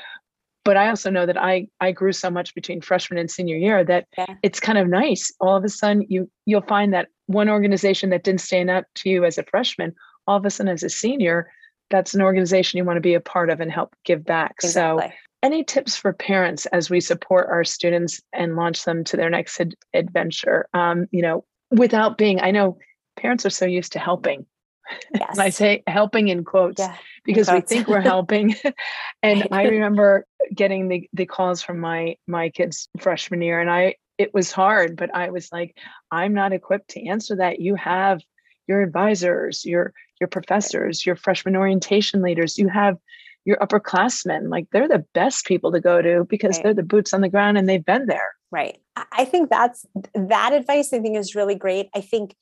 [0.64, 3.84] but I also know that I I grew so much between freshman and senior year
[3.84, 4.36] that yeah.
[4.44, 5.32] it's kind of nice.
[5.40, 9.10] All of a sudden, you you'll find that one organization that didn't stand up to
[9.10, 9.94] you as a freshman,
[10.28, 11.50] all of a sudden as a senior,
[11.90, 14.56] that's an organization you want to be a part of and help give back.
[14.62, 15.08] Exactly.
[15.08, 19.30] So, any tips for parents as we support our students and launch them to their
[19.30, 20.68] next ad- adventure?
[20.74, 22.78] Um, you know, without being, I know
[23.16, 24.46] parents are so used to helping
[25.14, 25.30] Yes.
[25.32, 28.56] and I say helping in quotes yeah, because we think we're helping.
[29.24, 33.96] and I remember getting the the calls from my my kids freshman year and I
[34.18, 35.78] it was hard, but I was like,
[36.12, 37.60] I'm not equipped to answer that.
[37.60, 38.22] You have
[38.68, 42.98] your advisors, your your professors, your freshman orientation leaders, you have
[43.46, 44.50] your upperclassmen.
[44.50, 46.64] Like they're the best people to go to because right.
[46.64, 48.36] they're the boots on the ground and they've been there.
[48.52, 48.78] Right.
[49.12, 51.90] I think that's that advice I think is really great.
[51.96, 52.36] I think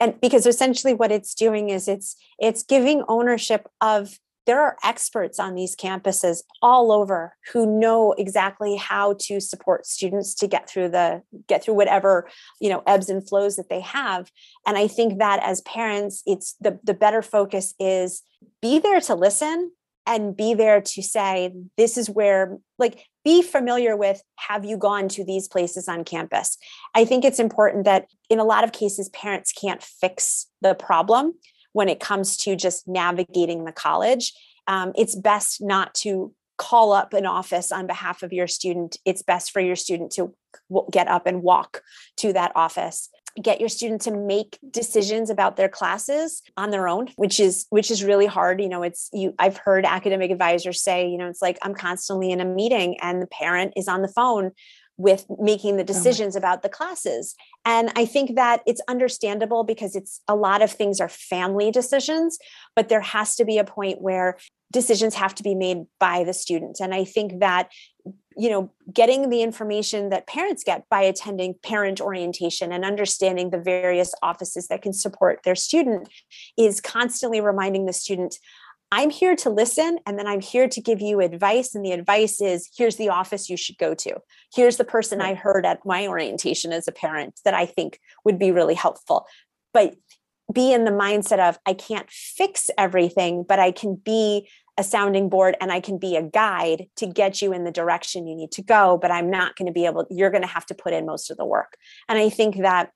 [0.00, 4.18] and because essentially what it's doing is it's it's giving ownership of
[4.48, 10.34] there are experts on these campuses all over who know exactly how to support students
[10.34, 12.28] to get through the get through whatever
[12.60, 14.30] you know ebbs and flows that they have.
[14.66, 18.22] And i think that as parents it's the the better focus is
[18.62, 19.70] be there to listen
[20.06, 25.08] and be there to say this is where like be familiar with have you gone
[25.08, 26.56] to these places on campus?
[26.94, 31.34] I think it's important that in a lot of cases parents can't fix the problem
[31.72, 34.32] when it comes to just navigating the college.
[34.66, 38.96] Um, it's best not to call up an office on behalf of your student.
[39.04, 40.34] It's best for your student to
[40.90, 41.82] get up and walk
[42.16, 43.10] to that office
[43.42, 47.90] get your student to make decisions about their classes on their own which is which
[47.90, 51.42] is really hard you know it's you i've heard academic advisors say you know it's
[51.42, 54.50] like i'm constantly in a meeting and the parent is on the phone
[54.96, 57.36] with making the oh decisions oh about the classes.
[57.64, 62.38] And i think that it's understandable because it's a lot of things are family decisions
[62.74, 64.36] but there has to be a point where
[64.70, 66.78] decisions have to be made by the student.
[66.80, 67.70] And i think that
[68.38, 73.58] you know getting the information that parents get by attending parent orientation and understanding the
[73.58, 76.08] various offices that can support their student
[76.56, 78.38] is constantly reminding the student
[78.90, 81.74] I'm here to listen and then I'm here to give you advice.
[81.74, 84.16] And the advice is here's the office you should go to.
[84.54, 88.38] Here's the person I heard at my orientation as a parent that I think would
[88.38, 89.26] be really helpful.
[89.74, 89.96] But
[90.52, 94.48] be in the mindset of I can't fix everything, but I can be
[94.78, 98.26] a sounding board and I can be a guide to get you in the direction
[98.26, 98.96] you need to go.
[98.96, 101.30] But I'm not going to be able, you're going to have to put in most
[101.30, 101.76] of the work.
[102.08, 102.92] And I think that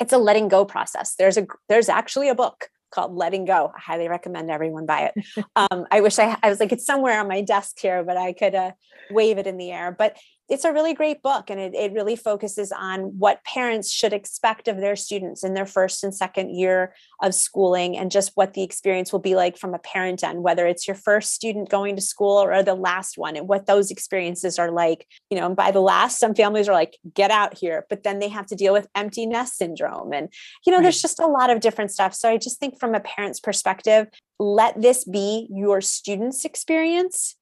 [0.00, 1.14] it's a letting go process.
[1.16, 3.72] There's a there's actually a book called Letting Go.
[3.74, 5.44] I highly recommend everyone buy it.
[5.56, 8.32] Um, I wish I, I was like, it's somewhere on my desk here, but I
[8.32, 8.70] could uh,
[9.10, 9.94] wave it in the air.
[9.96, 10.16] But
[10.48, 14.66] it's a really great book and it, it really focuses on what parents should expect
[14.66, 18.62] of their students in their first and second year of schooling and just what the
[18.62, 22.02] experience will be like from a parent end whether it's your first student going to
[22.02, 25.70] school or the last one and what those experiences are like you know and by
[25.70, 28.72] the last some families are like get out here but then they have to deal
[28.72, 30.32] with empty nest syndrome and
[30.64, 30.84] you know right.
[30.84, 34.06] there's just a lot of different stuff so i just think from a parent's perspective
[34.38, 37.37] let this be your student's experience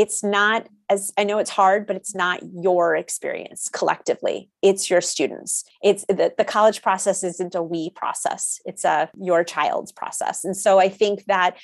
[0.00, 4.48] it's not as I know it's hard, but it's not your experience collectively.
[4.62, 5.64] It's your students.
[5.84, 8.60] It's the, the college process isn't a we process.
[8.64, 10.42] It's a your child's process.
[10.42, 11.58] And so I think that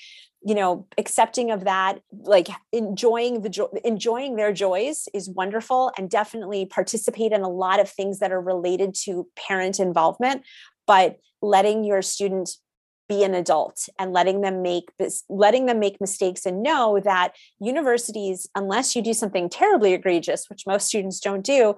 [0.45, 6.11] you know accepting of that like enjoying the jo- enjoying their joys is wonderful and
[6.11, 10.43] definitely participate in a lot of things that are related to parent involvement
[10.87, 12.51] but letting your student
[13.09, 14.91] be an adult and letting them make
[15.29, 20.67] letting them make mistakes and know that universities unless you do something terribly egregious which
[20.67, 21.75] most students don't do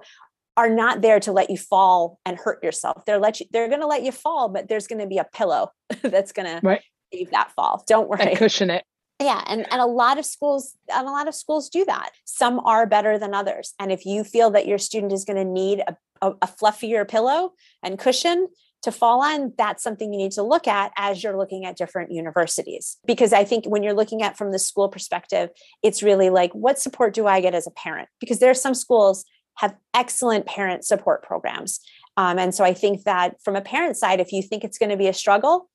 [0.57, 3.05] are not there to let you fall and hurt yourself.
[3.05, 5.23] They're let you they're going to let you fall but there's going to be a
[5.23, 5.71] pillow
[6.01, 6.81] that's going to right.
[7.13, 7.83] save that fall.
[7.87, 8.21] Don't worry.
[8.21, 8.83] and cushion it.
[9.19, 12.11] Yeah and, and a lot of schools and a lot of schools do that.
[12.25, 13.73] Some are better than others.
[13.79, 17.07] And if you feel that your student is going to need a, a, a fluffier
[17.07, 17.53] pillow
[17.83, 18.47] and cushion
[18.83, 22.11] to fall on, that's something you need to look at as you're looking at different
[22.11, 22.97] universities.
[23.05, 25.49] Because I think when you're looking at from the school perspective,
[25.83, 28.07] it's really like, what support do I get as a parent?
[28.19, 29.25] Because there are some schools
[29.55, 31.81] have excellent parent support programs.
[32.15, 34.89] Um, and so I think that from a parent side, if you think it's going
[34.89, 35.69] to be a struggle,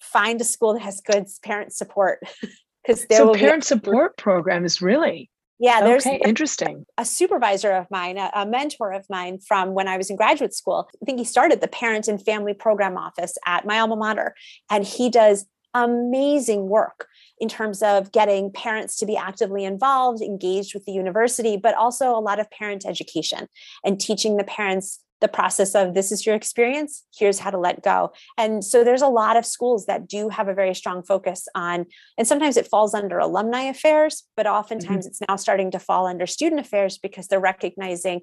[0.00, 2.20] find a school that has good parent support.
[2.82, 5.28] Because so parent support programs really
[5.60, 6.86] yeah, there's okay, interesting.
[6.96, 10.54] A supervisor of mine, a, a, mentor of mine from when I was in graduate
[10.54, 10.88] school.
[11.00, 14.34] I think he started the parent and family program office at my alma mater,
[14.70, 15.44] and he does
[15.74, 17.06] amazing work
[17.38, 22.10] in terms of getting parents to be actively involved, engaged with the university, but also
[22.10, 23.46] a lot of parent education
[23.84, 27.82] and teaching the parents the process of this is your experience here's how to let
[27.82, 31.46] go and so there's a lot of schools that do have a very strong focus
[31.54, 31.86] on
[32.18, 35.10] and sometimes it falls under alumni affairs but oftentimes mm-hmm.
[35.10, 38.20] it's now starting to fall under student affairs because they're recognizing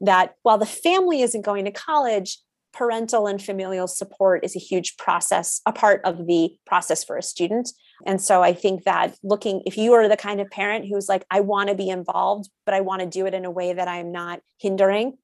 [0.00, 2.38] that while the family isn't going to college
[2.72, 7.22] parental and familial support is a huge process a part of the process for a
[7.22, 7.70] student
[8.06, 11.24] and so i think that looking if you are the kind of parent who's like
[11.30, 13.88] i want to be involved but i want to do it in a way that
[13.88, 15.16] i'm not hindering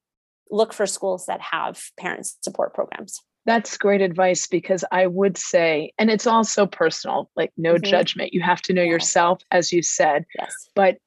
[0.49, 3.21] look for schools that have parent support programs.
[3.45, 7.83] That's great advice because I would say, and it's also personal, like no mm-hmm.
[7.83, 8.33] judgment.
[8.33, 8.91] You have to know yeah.
[8.91, 10.25] yourself, as you said.
[10.37, 10.53] Yes.
[10.73, 10.97] But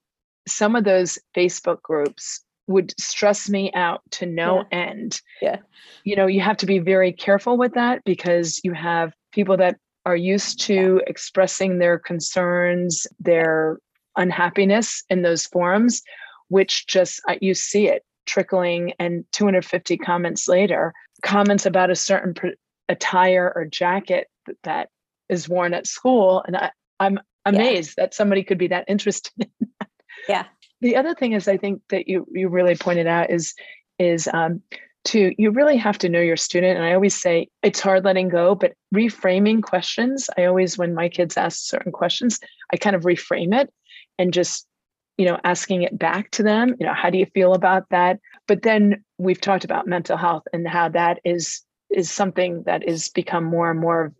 [0.47, 4.79] some of those Facebook groups would stress me out to no yeah.
[4.79, 5.21] end.
[5.43, 5.57] Yeah.
[6.05, 9.77] You know, you have to be very careful with that because you have people that
[10.07, 11.09] are used to yeah.
[11.09, 13.79] expressing their concerns, their
[14.17, 16.03] unhappiness in those forums,
[16.49, 22.49] which just you see it trickling and 250 comments later comments about a certain pr-
[22.89, 24.29] attire or jacket
[24.63, 24.89] that
[25.29, 26.71] is worn at school and I,
[27.01, 28.05] i'm amazed yeah.
[28.05, 29.89] that somebody could be that interested in that.
[30.29, 30.45] yeah
[30.81, 33.55] the other thing is i think that you you really pointed out is
[33.99, 34.63] is um,
[35.05, 38.29] to you really have to know your student and i always say it's hard letting
[38.29, 42.39] go but reframing questions i always when my kids ask certain questions
[42.73, 43.73] i kind of reframe it
[44.19, 44.68] and just
[45.19, 48.21] you know asking it back to them you know how do you feel about that?
[48.47, 53.09] But then we've talked about mental health and how that is is something that is
[53.11, 54.13] become more and more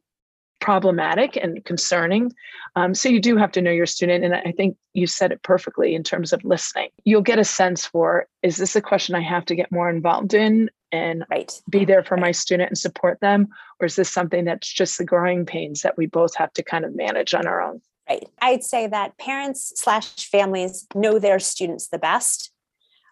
[0.61, 2.33] problematic and concerning.
[2.75, 5.43] Um, so you do have to know your student and i think you said it
[5.43, 6.89] perfectly in terms of listening.
[7.05, 10.35] You'll get a sense for is this a question i have to get more involved
[10.35, 11.53] in and right.
[11.69, 12.23] be there for right.
[12.23, 13.49] my student and support them?
[13.81, 16.85] Or is this something that's just the growing pains that we both have to kind
[16.85, 18.29] of manage on our own Right.
[18.41, 22.51] I'd say that parents slash families know their students the best,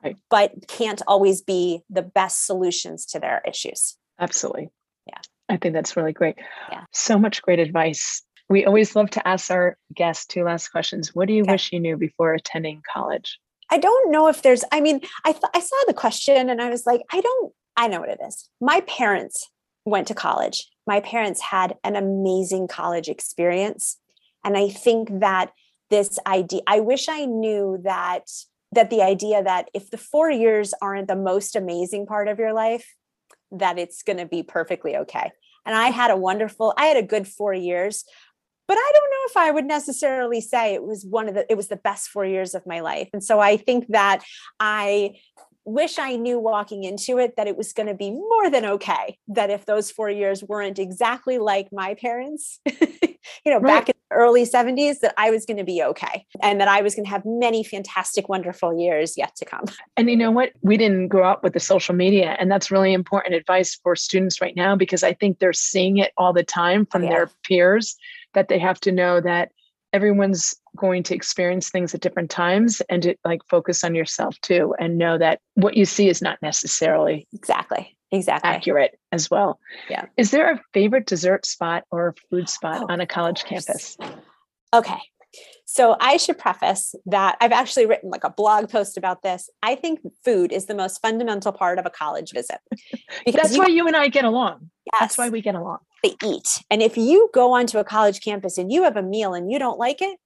[0.03, 0.17] right.
[0.31, 3.97] but can't always be the best solutions to their issues.
[4.19, 4.71] Absolutely.
[5.07, 5.19] Yeah.
[5.49, 6.37] I think that's really great.
[6.71, 6.85] Yeah.
[6.93, 8.23] So much great advice.
[8.49, 11.15] We always love to ask our guests two last questions.
[11.15, 11.53] What do you okay.
[11.53, 13.39] wish you knew before attending college?
[13.69, 16.71] I don't know if there's, I mean, I, th- I saw the question and I
[16.71, 18.49] was like, I don't, I know what it is.
[18.61, 19.51] My parents
[19.85, 20.71] went to college.
[20.87, 23.99] My parents had an amazing college experience
[24.47, 25.51] and i think that
[25.91, 28.31] this idea i wish i knew that
[28.73, 32.53] that the idea that if the 4 years aren't the most amazing part of your
[32.53, 32.95] life
[33.51, 35.31] that it's going to be perfectly okay
[35.67, 38.05] and i had a wonderful i had a good 4 years
[38.69, 41.57] but i don't know if i would necessarily say it was one of the it
[41.57, 44.25] was the best 4 years of my life and so i think that
[44.61, 45.17] i
[45.67, 49.19] wish I knew walking into it that it was going to be more than okay.
[49.27, 52.61] That if those four years weren't exactly like my parents,
[53.47, 53.79] you know, right.
[53.79, 56.83] back in the early 70s, that I was going to be okay and that I
[56.83, 59.65] was going to have many fantastic, wonderful years yet to come.
[59.97, 60.51] And you know what?
[60.63, 62.37] We didn't grow up with the social media.
[62.41, 66.13] And that's really important advice for students right now because I think they're seeing it
[66.17, 67.11] all the time from yeah.
[67.11, 67.97] their peers
[68.35, 69.53] that they have to know that
[69.93, 74.75] everyone's going to experience things at different times and to like focus on yourself too
[74.79, 80.07] and know that what you see is not necessarily exactly exactly accurate as well yeah
[80.17, 83.97] is there a favorite dessert spot or food spot oh, on a college campus
[84.73, 85.01] okay
[85.67, 89.51] so I should preface that I've actually written like a blog post about this.
[89.63, 92.59] I think food is the most fundamental part of a college visit.
[93.25, 94.71] Because That's you, why you and I get along.
[94.93, 95.79] Yes, That's why we get along.
[96.05, 96.63] They eat.
[96.71, 99.59] And if you go onto a college campus and you have a meal and you
[99.59, 100.17] don't like it,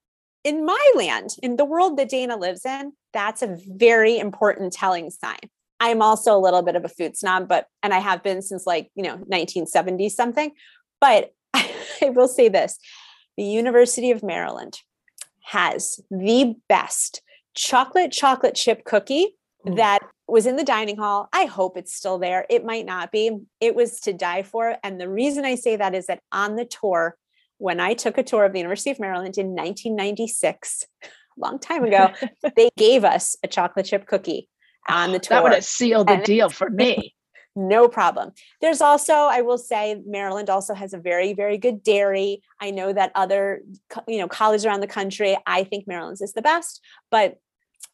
[0.44, 5.10] in my land, in the world that Dana lives in, that's a very important telling
[5.10, 5.38] sign.
[5.80, 8.66] I'm also a little bit of a food snob, but and I have been since
[8.66, 10.52] like, you know, 1970 something.
[11.00, 12.78] But I will say this
[13.36, 14.78] the University of Maryland
[15.44, 17.22] has the best
[17.54, 19.76] chocolate chocolate chip cookie mm.
[19.76, 21.28] that was in the dining hall.
[21.32, 22.46] I hope it's still there.
[22.50, 23.38] It might not be.
[23.60, 24.76] It was to die for.
[24.84, 27.16] And the reason I say that is that on the tour,
[27.58, 31.84] when I took a tour of the University of Maryland in 1996, a long time
[31.84, 32.10] ago,
[32.56, 34.48] they gave us a chocolate chip cookie
[34.88, 35.36] on the tour.
[35.36, 37.14] That would have sealed the and deal for me.
[37.56, 38.32] no problem.
[38.60, 42.42] There's also, I will say, Maryland also has a very, very good dairy.
[42.60, 43.62] I know that other,
[44.06, 47.38] you know, colleges around the country, I think Maryland's is the best, but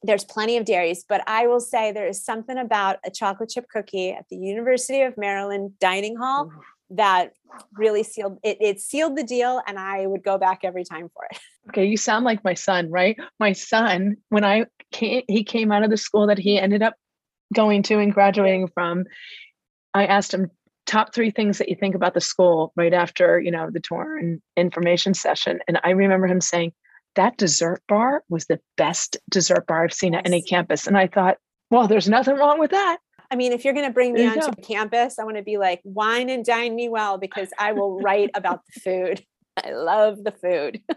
[0.02, 1.04] there's plenty of dairies.
[1.08, 5.02] But I will say there is something about a chocolate chip cookie at the University
[5.02, 6.50] of Maryland dining hall
[6.90, 7.32] that
[7.74, 11.26] really sealed it, it sealed the deal and I would go back every time for
[11.30, 11.38] it.
[11.70, 13.18] Okay, you sound like my son, right?
[13.40, 16.94] My son, when I came, he came out of the school that he ended up
[17.52, 19.02] going to and graduating from,
[19.92, 20.48] I asked him
[20.86, 24.16] top three things that you think about the school right after, you know, the tour
[24.16, 25.58] and information session.
[25.66, 26.72] And I remember him saying,
[27.16, 30.20] that dessert bar was the best dessert bar I've seen yes.
[30.20, 30.86] at any campus.
[30.86, 31.38] And I thought,
[31.70, 32.98] well, there's nothing wrong with that.
[33.30, 35.80] I mean, if you're going to bring me onto campus, I want to be like,
[35.84, 39.24] wine and dine me well because I will write about the food.
[39.64, 40.82] I love the food.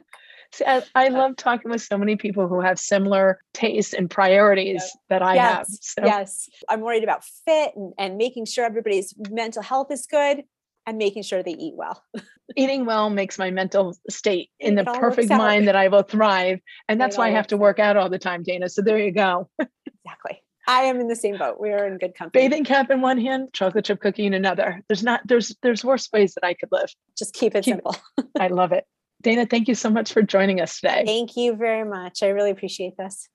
[0.52, 4.82] See, I, I, love talking with so many people who have similar tastes and priorities
[4.82, 4.92] yep.
[5.10, 5.68] that I yes, have.
[5.68, 6.02] So.
[6.06, 6.50] Yes.
[6.68, 10.44] I'm worried about fit and, and making sure everybody's mental health is good
[10.88, 12.04] and making sure they eat well.
[12.56, 16.60] Eating well makes my mental state in the perfect mind that I will thrive.
[16.88, 18.70] And that's why I have to work out all the time, Dana.
[18.70, 19.52] So there you go.
[19.60, 20.42] exactly.
[20.70, 21.60] I am in the same boat.
[21.60, 22.48] We are in good company.
[22.48, 24.84] Bathing cap in one hand, chocolate chip cookie in another.
[24.88, 26.94] There's not there's there's worse ways that I could live.
[27.18, 27.96] Just keep it keep simple.
[28.40, 28.86] I love it.
[29.20, 31.06] Dana, thank you so much for joining us today.
[31.08, 32.22] Thank you very much.
[32.22, 33.28] I really appreciate this.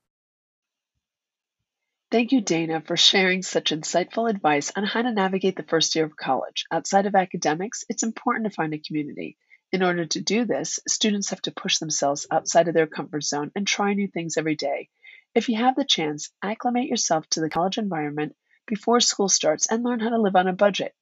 [2.13, 6.05] Thank you, Dana, for sharing such insightful advice on how to navigate the first year
[6.05, 6.67] of college.
[6.71, 9.37] Outside of academics, it's important to find a community.
[9.73, 13.51] In order to do this, students have to push themselves outside of their comfort zone
[13.57, 14.89] and try new things every day.
[15.35, 18.37] If you have the chance, acclimate yourself to the college environment
[18.69, 20.95] before school starts and learn how to live on a budget.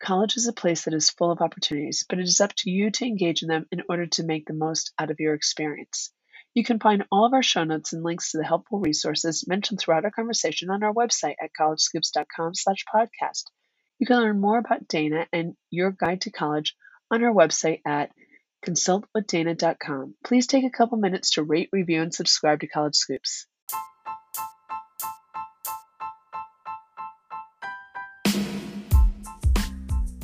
[0.00, 2.92] College is a place that is full of opportunities, but it is up to you
[2.92, 6.12] to engage in them in order to make the most out of your experience.
[6.54, 9.80] You can find all of our show notes and links to the helpful resources mentioned
[9.80, 13.44] throughout our conversation on our website at collegescoops.com slash podcast.
[13.98, 16.76] You can learn more about Dana and your guide to college
[17.10, 18.12] on our website at
[18.64, 20.14] consultwithdana.com.
[20.24, 23.46] Please take a couple minutes to rate, review, and subscribe to College Scoops.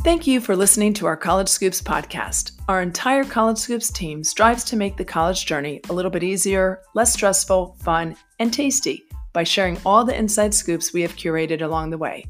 [0.07, 2.52] Thank you for listening to our College Scoops podcast.
[2.68, 6.80] Our entire College Scoops team strives to make the college journey a little bit easier,
[6.94, 9.02] less stressful, fun, and tasty
[9.32, 12.24] by sharing all the inside scoops we have curated along the way.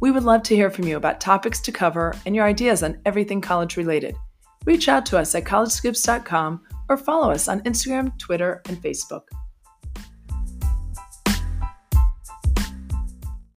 [0.00, 2.98] We would love to hear from you about topics to cover and your ideas on
[3.06, 4.16] everything college related.
[4.64, 9.28] Reach out to us at collegescoops.com or follow us on Instagram, Twitter, and Facebook.